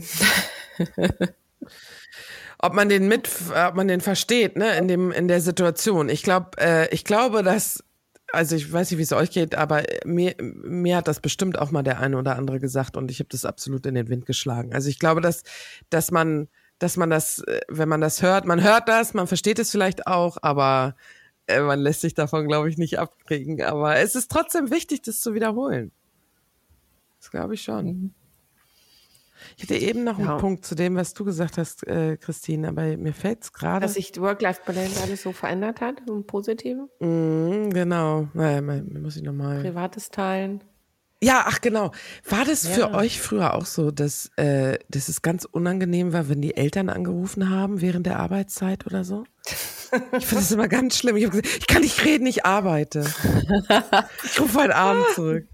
ob 2.59 2.75
man 2.75 2.89
den 2.89 3.07
mit, 3.07 3.29
ob 3.55 3.75
man 3.75 3.87
den 3.87 4.01
versteht, 4.01 4.57
ne, 4.57 4.77
in 4.77 4.89
dem, 4.89 5.13
in 5.13 5.29
der 5.29 5.41
Situation. 5.41 6.09
Ich 6.09 6.25
glaube, 6.25 6.59
äh, 6.59 6.93
ich 6.93 7.05
glaube, 7.05 7.45
dass, 7.45 7.85
also 8.33 8.57
ich 8.57 8.73
weiß 8.73 8.91
nicht, 8.91 8.99
wie 8.99 9.03
es 9.03 9.13
euch 9.13 9.31
geht, 9.31 9.55
aber 9.55 9.83
mir, 10.05 10.35
mir 10.41 10.97
hat 10.97 11.09
das 11.09 11.21
bestimmt 11.21 11.59
auch 11.59 11.71
mal 11.71 11.83
der 11.83 12.01
eine 12.01 12.17
oder 12.17 12.37
andere 12.37 12.61
gesagt 12.61 12.97
und 12.97 13.11
ich 13.11 13.19
habe 13.19 13.29
das 13.31 13.45
absolut 13.45 13.87
in 13.87 13.95
den 13.95 14.09
Wind 14.09 14.27
geschlagen. 14.27 14.73
Also 14.73 14.89
ich 14.89 14.99
glaube, 14.99 15.21
dass, 15.21 15.43
dass 15.91 16.11
man, 16.11 16.49
dass 16.79 16.97
man 16.97 17.11
das, 17.11 17.41
äh, 17.41 17.61
wenn 17.69 17.89
man 17.89 18.01
das 18.01 18.23
hört, 18.23 18.45
man 18.47 18.63
hört 18.63 18.89
das, 18.89 19.15
man 19.15 19.27
versteht 19.27 19.59
es 19.59 19.71
vielleicht 19.71 20.07
auch, 20.07 20.39
aber 20.43 20.97
äh, 21.47 21.61
man 21.61 21.81
lässt 21.81 22.03
sich 22.03 22.15
davon, 22.15 22.47
glaube 22.47 22.69
ich, 22.69 22.79
nicht 22.79 22.99
abkriegen. 22.99 23.63
Aber 23.63 23.97
es 23.97 24.15
ist 24.15 24.31
trotzdem 24.31 24.71
wichtig, 24.71 25.03
das 25.03 25.21
zu 25.21 25.35
wiederholen. 25.35 25.91
Das 27.19 27.31
glaube 27.31 27.55
ich 27.55 27.63
schon. 27.63 28.15
Ich 29.61 29.69
hatte 29.69 29.77
eben 29.77 30.05
noch 30.05 30.19
ja. 30.19 30.31
einen 30.31 30.41
Punkt 30.41 30.65
zu 30.65 30.75
dem, 30.75 30.97
was 30.97 31.13
du 31.13 31.23
gesagt 31.23 31.59
hast, 31.59 31.87
äh, 31.87 32.17
Christine, 32.17 32.69
aber 32.69 32.97
mir 32.97 33.13
fällt 33.13 33.43
es 33.43 33.53
gerade. 33.53 33.83
Dass 33.83 33.93
sich 33.93 34.19
Work-Life-Balance 34.19 35.03
alles 35.03 35.21
so 35.21 35.33
verändert 35.33 35.83
hat, 35.83 35.97
im 36.09 36.25
Positiven. 36.27 36.89
Mm, 36.99 37.69
genau. 37.69 38.29
Naja, 38.33 38.63
muss 38.63 39.17
ich 39.17 39.23
nochmal. 39.23 39.61
Privates 39.61 40.09
Teilen. 40.09 40.65
Ja, 41.23 41.45
ach 41.47 41.61
genau. 41.61 41.91
War 42.27 42.47
das 42.47 42.63
ja. 42.63 42.71
für 42.71 42.95
euch 42.95 43.21
früher 43.21 43.53
auch 43.53 43.67
so, 43.67 43.91
dass, 43.91 44.31
äh, 44.37 44.79
dass 44.89 45.11
es 45.11 45.21
ganz 45.21 45.45
unangenehm 45.45 46.15
war, 46.15 46.31
wenn 46.31 46.41
die 46.41 46.57
Eltern 46.57 46.89
angerufen 46.89 47.51
haben 47.51 47.83
während 47.83 48.07
der 48.07 48.19
Arbeitszeit 48.19 48.87
oder 48.87 49.05
so? 49.05 49.25
Ich 50.17 50.25
finde 50.25 50.43
das 50.43 50.53
immer 50.53 50.69
ganz 50.69 50.97
schlimm. 50.97 51.17
Ich 51.17 51.27
habe 51.27 51.37
gesagt, 51.37 51.59
ich 51.59 51.67
kann 51.67 51.83
nicht 51.83 52.03
reden, 52.03 52.25
ich 52.25 52.47
arbeite. 52.47 53.05
Ich 54.25 54.41
rufe 54.41 54.59
heute 54.59 54.75
Abend 54.75 55.05
zurück. 55.15 55.47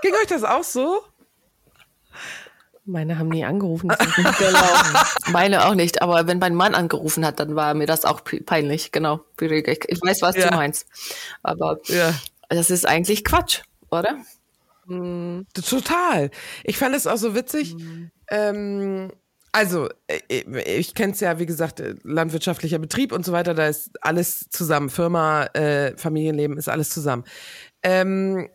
Ging 0.00 0.12
euch 0.14 0.28
das 0.28 0.44
auch 0.44 0.62
so? 0.62 1.02
Meine 2.84 3.18
haben 3.18 3.28
nie 3.28 3.44
angerufen. 3.44 3.90
Meine 5.32 5.66
auch 5.66 5.74
nicht. 5.74 6.02
Aber 6.02 6.26
wenn 6.26 6.38
mein 6.38 6.54
Mann 6.54 6.74
angerufen 6.74 7.24
hat, 7.24 7.38
dann 7.38 7.54
war 7.54 7.74
mir 7.74 7.86
das 7.86 8.04
auch 8.04 8.22
peinlich. 8.46 8.90
Genau. 8.90 9.20
Ich 9.38 10.02
weiß, 10.02 10.22
was 10.22 10.36
ja. 10.36 10.48
du 10.48 10.56
meinst. 10.56 10.86
Aber 11.42 11.78
ja. 11.86 12.14
das 12.48 12.70
ist 12.70 12.86
eigentlich 12.86 13.24
Quatsch, 13.24 13.60
oder? 13.90 14.16
Mhm. 14.86 15.46
Total. 15.54 16.30
Ich 16.64 16.78
fand 16.78 16.96
es 16.96 17.06
auch 17.06 17.16
so 17.16 17.34
witzig. 17.34 17.74
Mhm. 17.74 18.10
Ähm, 18.30 19.12
also, 19.52 19.88
äh, 20.06 20.42
ich 20.78 20.94
kenne 20.94 21.12
es 21.12 21.20
ja, 21.20 21.38
wie 21.38 21.46
gesagt, 21.46 21.80
äh, 21.80 21.94
landwirtschaftlicher 22.02 22.78
Betrieb 22.78 23.12
und 23.12 23.24
so 23.24 23.32
weiter, 23.32 23.54
da 23.54 23.66
ist 23.66 23.90
alles 24.00 24.48
zusammen. 24.50 24.90
Firma, 24.90 25.44
äh, 25.54 25.96
Familienleben 25.96 26.56
ist 26.56 26.68
alles 26.68 26.90
zusammen. 26.90 27.24
Ähm, 27.82 28.48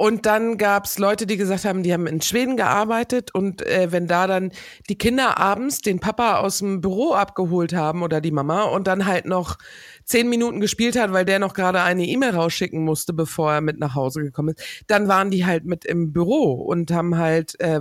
und 0.00 0.26
dann 0.26 0.58
gab's 0.58 1.00
Leute, 1.00 1.26
die 1.26 1.36
gesagt 1.36 1.64
haben, 1.64 1.82
die 1.82 1.92
haben 1.92 2.06
in 2.06 2.20
Schweden 2.20 2.56
gearbeitet 2.56 3.34
und 3.34 3.66
äh, 3.66 3.90
wenn 3.90 4.06
da 4.06 4.28
dann 4.28 4.52
die 4.88 4.96
Kinder 4.96 5.38
abends 5.38 5.80
den 5.80 5.98
Papa 5.98 6.38
aus 6.38 6.58
dem 6.58 6.80
Büro 6.80 7.14
abgeholt 7.14 7.74
haben 7.74 8.04
oder 8.04 8.20
die 8.20 8.30
Mama 8.30 8.62
und 8.62 8.86
dann 8.86 9.06
halt 9.06 9.26
noch 9.26 9.58
zehn 10.04 10.28
Minuten 10.28 10.60
gespielt 10.60 10.96
hat, 10.96 11.12
weil 11.12 11.24
der 11.24 11.40
noch 11.40 11.52
gerade 11.52 11.82
eine 11.82 12.06
E-Mail 12.06 12.30
rausschicken 12.30 12.84
musste, 12.84 13.12
bevor 13.12 13.54
er 13.54 13.60
mit 13.60 13.80
nach 13.80 13.96
Hause 13.96 14.22
gekommen 14.22 14.54
ist, 14.56 14.84
dann 14.86 15.08
waren 15.08 15.32
die 15.32 15.44
halt 15.44 15.64
mit 15.64 15.84
im 15.84 16.12
Büro 16.12 16.52
und 16.52 16.92
haben 16.92 17.18
halt, 17.18 17.58
äh, 17.58 17.80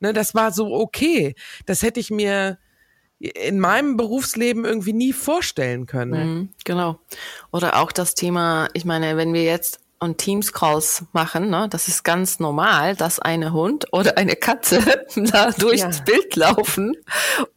ne, 0.00 0.14
das 0.14 0.34
war 0.34 0.50
so 0.50 0.72
okay. 0.72 1.34
Das 1.66 1.82
hätte 1.82 2.00
ich 2.00 2.10
mir 2.10 2.58
in 3.18 3.60
meinem 3.60 3.98
Berufsleben 3.98 4.64
irgendwie 4.64 4.94
nie 4.94 5.12
vorstellen 5.12 5.84
können. 5.84 6.34
Mhm, 6.34 6.48
genau. 6.64 7.00
Oder 7.52 7.82
auch 7.82 7.92
das 7.92 8.14
Thema, 8.14 8.68
ich 8.72 8.86
meine, 8.86 9.18
wenn 9.18 9.34
wir 9.34 9.44
jetzt 9.44 9.80
und 10.00 10.16
Teams-Calls 10.16 11.04
machen, 11.12 11.50
ne? 11.50 11.68
das 11.68 11.86
ist 11.86 12.04
ganz 12.04 12.40
normal, 12.40 12.96
dass 12.96 13.18
eine 13.18 13.52
Hund 13.52 13.86
oder 13.92 14.16
eine 14.16 14.34
Katze 14.34 14.80
da 15.16 15.50
durchs 15.50 15.98
ja. 15.98 16.04
Bild 16.04 16.36
laufen 16.36 16.96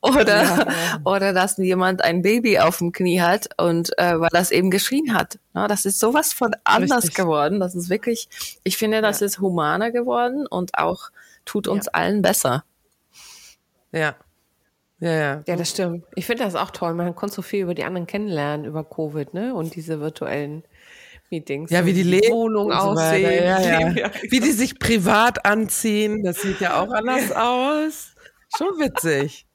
oder, 0.01 0.43
ja, 0.43 0.57
ja. 0.57 1.01
oder 1.05 1.31
dass 1.31 1.57
jemand 1.57 2.03
ein 2.03 2.21
Baby 2.21 2.59
auf 2.59 2.79
dem 2.79 2.91
Knie 2.91 3.21
hat 3.21 3.47
und 3.57 3.97
äh, 3.97 4.19
weil 4.19 4.29
das 4.31 4.51
eben 4.51 4.71
geschrien 4.71 5.13
hat. 5.13 5.39
Ne? 5.53 5.67
Das 5.69 5.85
ist 5.85 5.99
sowas 5.99 6.33
von 6.33 6.53
anders 6.65 7.03
Richtig. 7.05 7.15
geworden. 7.15 7.61
Das 7.61 7.75
ist 7.75 7.89
wirklich, 7.89 8.27
ich 8.63 8.77
finde, 8.77 9.01
das 9.01 9.21
ist 9.21 9.39
humaner 9.39 9.91
geworden 9.91 10.45
und 10.45 10.77
auch 10.77 11.11
tut 11.45 11.69
uns 11.69 11.87
allen 11.87 12.21
besser. 12.21 12.65
Ja. 13.93 14.15
Ja, 14.99 15.11
ja. 15.11 15.43
Ja, 15.47 15.55
das 15.55 15.69
stimmt. 15.69 16.05
Ich 16.15 16.25
finde 16.25 16.43
das 16.43 16.55
auch 16.55 16.71
toll. 16.71 16.93
Man 16.93 17.15
konnte 17.15 17.35
so 17.35 17.41
viel 17.41 17.63
über 17.63 17.73
die 17.73 17.83
anderen 17.83 18.07
kennenlernen, 18.07 18.65
über 18.65 18.83
Covid, 18.83 19.33
ne? 19.33 19.53
Und 19.53 19.75
diese 19.75 19.99
virtuellen 19.99 20.63
Meetings. 21.33 21.71
Ja, 21.71 21.85
wie 21.85 21.93
die, 21.93 22.03
die 22.03 22.29
Wohnung 22.29 22.71
aussehen. 22.71 23.25
So 23.25 23.67
ja, 23.67 23.89
ja. 23.89 24.11
Wie 24.29 24.39
die 24.39 24.51
sich 24.51 24.77
privat 24.77 25.45
anziehen, 25.45 26.23
das 26.23 26.41
sieht 26.41 26.59
ja 26.59 26.79
auch 26.79 26.91
anders 26.91 27.31
aus. 27.31 28.13
Schon 28.55 28.79
witzig. 28.79 29.47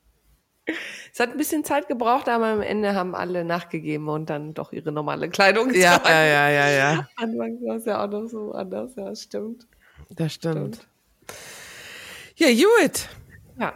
Es 1.13 1.21
hat 1.21 1.31
ein 1.31 1.39
bisschen 1.39 1.65
Zeit 1.65 1.89
gebraucht, 1.89 2.29
aber 2.29 2.47
am 2.47 2.61
Ende 2.61 2.95
haben 2.95 3.15
alle 3.15 3.45
nachgegeben 3.45 4.09
und 4.09 4.29
dann 4.29 4.55
doch 4.55 4.73
ihre 4.73 4.93
normale 4.93 5.31
Kleidung. 5.31 5.73
Ja, 5.73 6.03
ja, 6.05 6.25
ja, 6.25 6.51
ja, 6.51 6.69
ja. 6.69 7.09
Anfangs 7.17 7.63
war 7.63 7.77
es 7.77 7.85
ja 7.87 8.05
auch 8.05 8.11
noch 8.11 8.27
so 8.27 8.53
anders, 8.53 8.95
ja, 8.97 9.15
stimmt. 9.15 9.67
Das 10.11 10.35
stimmt. 10.35 10.77
stimmt. 10.77 10.89
Ja, 12.37 12.49
Hewitt. 12.49 13.09
Ja. 13.59 13.73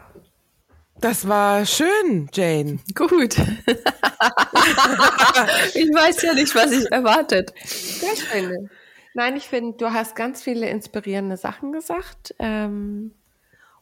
Das 1.03 1.28
war 1.28 1.66
schön, 1.66 2.30
Jane. 2.32 2.78
Gut. 2.94 3.36
ich 5.74 5.88
weiß 5.92 6.22
ja 6.22 6.32
nicht, 6.32 6.55
was 6.55 6.70
ich 6.70 6.90
erwartet. 6.92 7.53
Sehr 7.64 8.14
schön. 8.14 8.70
Nein, 9.12 9.36
ich 9.36 9.48
finde, 9.48 9.76
du 9.76 9.92
hast 9.92 10.14
ganz 10.14 10.44
viele 10.44 10.70
inspirierende 10.70 11.36
Sachen 11.36 11.72
gesagt 11.72 12.36
ähm, 12.38 13.16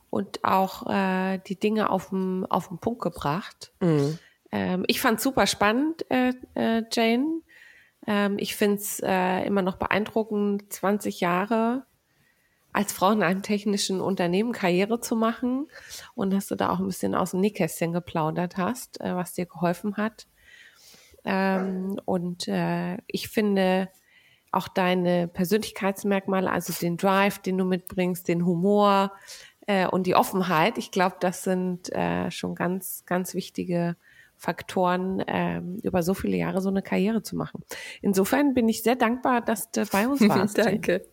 und 0.09 0.43
auch 0.45 0.89
äh, 0.91 1.39
die 1.47 1.61
Dinge 1.61 1.91
auf 1.91 2.09
den 2.09 2.47
Punkt 2.81 3.03
gebracht. 3.03 3.71
Mhm. 3.81 4.19
Ähm, 4.51 4.85
ich 4.87 5.03
fand 5.03 5.21
super 5.21 5.47
spannend, 5.47 6.07
äh, 6.11 6.33
äh, 6.55 6.85
Jane. 6.91 7.43
Ähm, 8.07 8.39
ich 8.39 8.57
finde 8.57 8.77
es 8.77 8.99
äh, 9.01 9.47
immer 9.47 9.61
noch 9.61 9.77
beeindruckend, 9.77 10.73
20 10.73 11.21
Jahre 11.21 11.85
als 12.73 12.93
Frau 12.93 13.11
in 13.11 13.23
einem 13.23 13.43
technischen 13.43 14.01
Unternehmen 14.01 14.53
Karriere 14.53 15.01
zu 15.01 15.17
machen 15.17 15.69
und 16.15 16.31
dass 16.33 16.47
du 16.47 16.55
da 16.55 16.71
auch 16.71 16.79
ein 16.79 16.87
bisschen 16.87 17.15
aus 17.15 17.33
dem 17.33 17.41
Nähkästchen 17.41 17.93
geplaudert 17.93 18.57
hast, 18.57 19.01
äh, 19.01 19.15
was 19.15 19.35
dir 19.35 19.47
geholfen 19.47 19.97
hat. 19.97 20.27
Ähm, 21.25 22.01
und 22.05 22.49
äh, 22.49 22.99
ich 23.07 23.29
finde 23.29 23.89
auch 24.53 24.69
deine 24.69 25.29
Persönlichkeitsmerkmale, 25.29 26.51
also 26.51 26.73
den 26.73 26.97
Drive, 26.97 27.39
den 27.39 27.59
du 27.59 27.65
mitbringst, 27.65 28.27
den 28.27 28.45
Humor 28.45 29.13
äh, 29.67 29.87
und 29.87 30.07
die 30.07 30.17
Offenheit, 30.17 30.79
ich 30.79 30.91
glaube, 30.91 31.17
das 31.21 31.45
sind 31.45 31.91
schon 32.31 32.55
ganz, 32.55 33.05
ganz 33.07 33.35
wichtige 33.35 33.97
Faktoren, 34.41 35.23
ähm, 35.27 35.79
über 35.83 36.03
so 36.03 36.15
viele 36.15 36.39
Jahre 36.39 36.63
so 36.63 36.71
eine 36.71 36.81
Karriere 36.81 37.23
zu 37.23 37.37
machen. 37.37 37.63
Insofern 38.01 38.55
bin 38.55 38.71
ich 38.71 38.83
sehr 38.83 38.97
dankbar, 38.97 39.43
dass 39.43 39.71
du 39.71 39.85
bei 39.85 40.09
uns 40.09 40.27
warst. 40.27 40.57
Danke. 40.59 41.07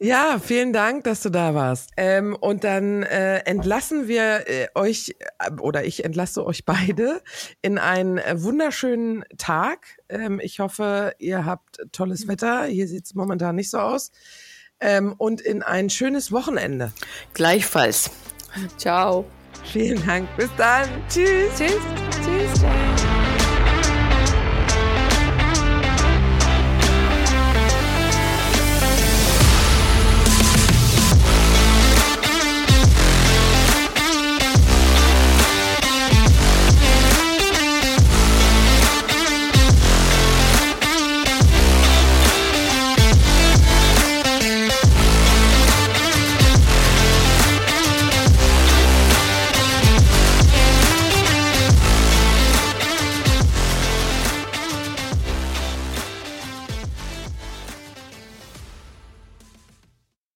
Ja, 0.00 0.40
vielen 0.42 0.72
Dank, 0.72 1.04
dass 1.04 1.22
du 1.22 1.30
da 1.30 1.54
warst. 1.54 1.90
Ähm, 1.96 2.36
und 2.38 2.64
dann 2.64 3.04
äh, 3.04 3.38
entlassen 3.44 4.08
wir 4.08 4.48
äh, 4.48 4.66
euch 4.74 5.14
äh, 5.38 5.52
oder 5.60 5.84
ich 5.84 6.04
entlasse 6.04 6.44
euch 6.44 6.64
beide 6.64 7.22
in 7.62 7.78
einen 7.78 8.18
äh, 8.18 8.42
wunderschönen 8.42 9.24
Tag. 9.38 9.98
Ähm, 10.08 10.40
ich 10.42 10.58
hoffe, 10.58 11.14
ihr 11.18 11.46
habt 11.46 11.78
tolles 11.92 12.26
Wetter. 12.26 12.64
Hier 12.64 12.88
sieht 12.88 13.06
es 13.06 13.14
momentan 13.14 13.54
nicht 13.54 13.70
so 13.70 13.78
aus. 13.78 14.10
Ähm, 14.80 15.14
und 15.16 15.40
in 15.40 15.62
ein 15.62 15.88
schönes 15.90 16.32
Wochenende. 16.32 16.92
Gleichfalls. 17.32 18.10
Ciao. 18.76 19.24
Vielen 19.64 20.04
Dank. 20.04 20.28
Bis 20.36 20.50
dann. 20.56 20.88
Tschüss. 21.08 21.54
Tschüss. 21.56 21.78
Tschüss. 22.24 22.43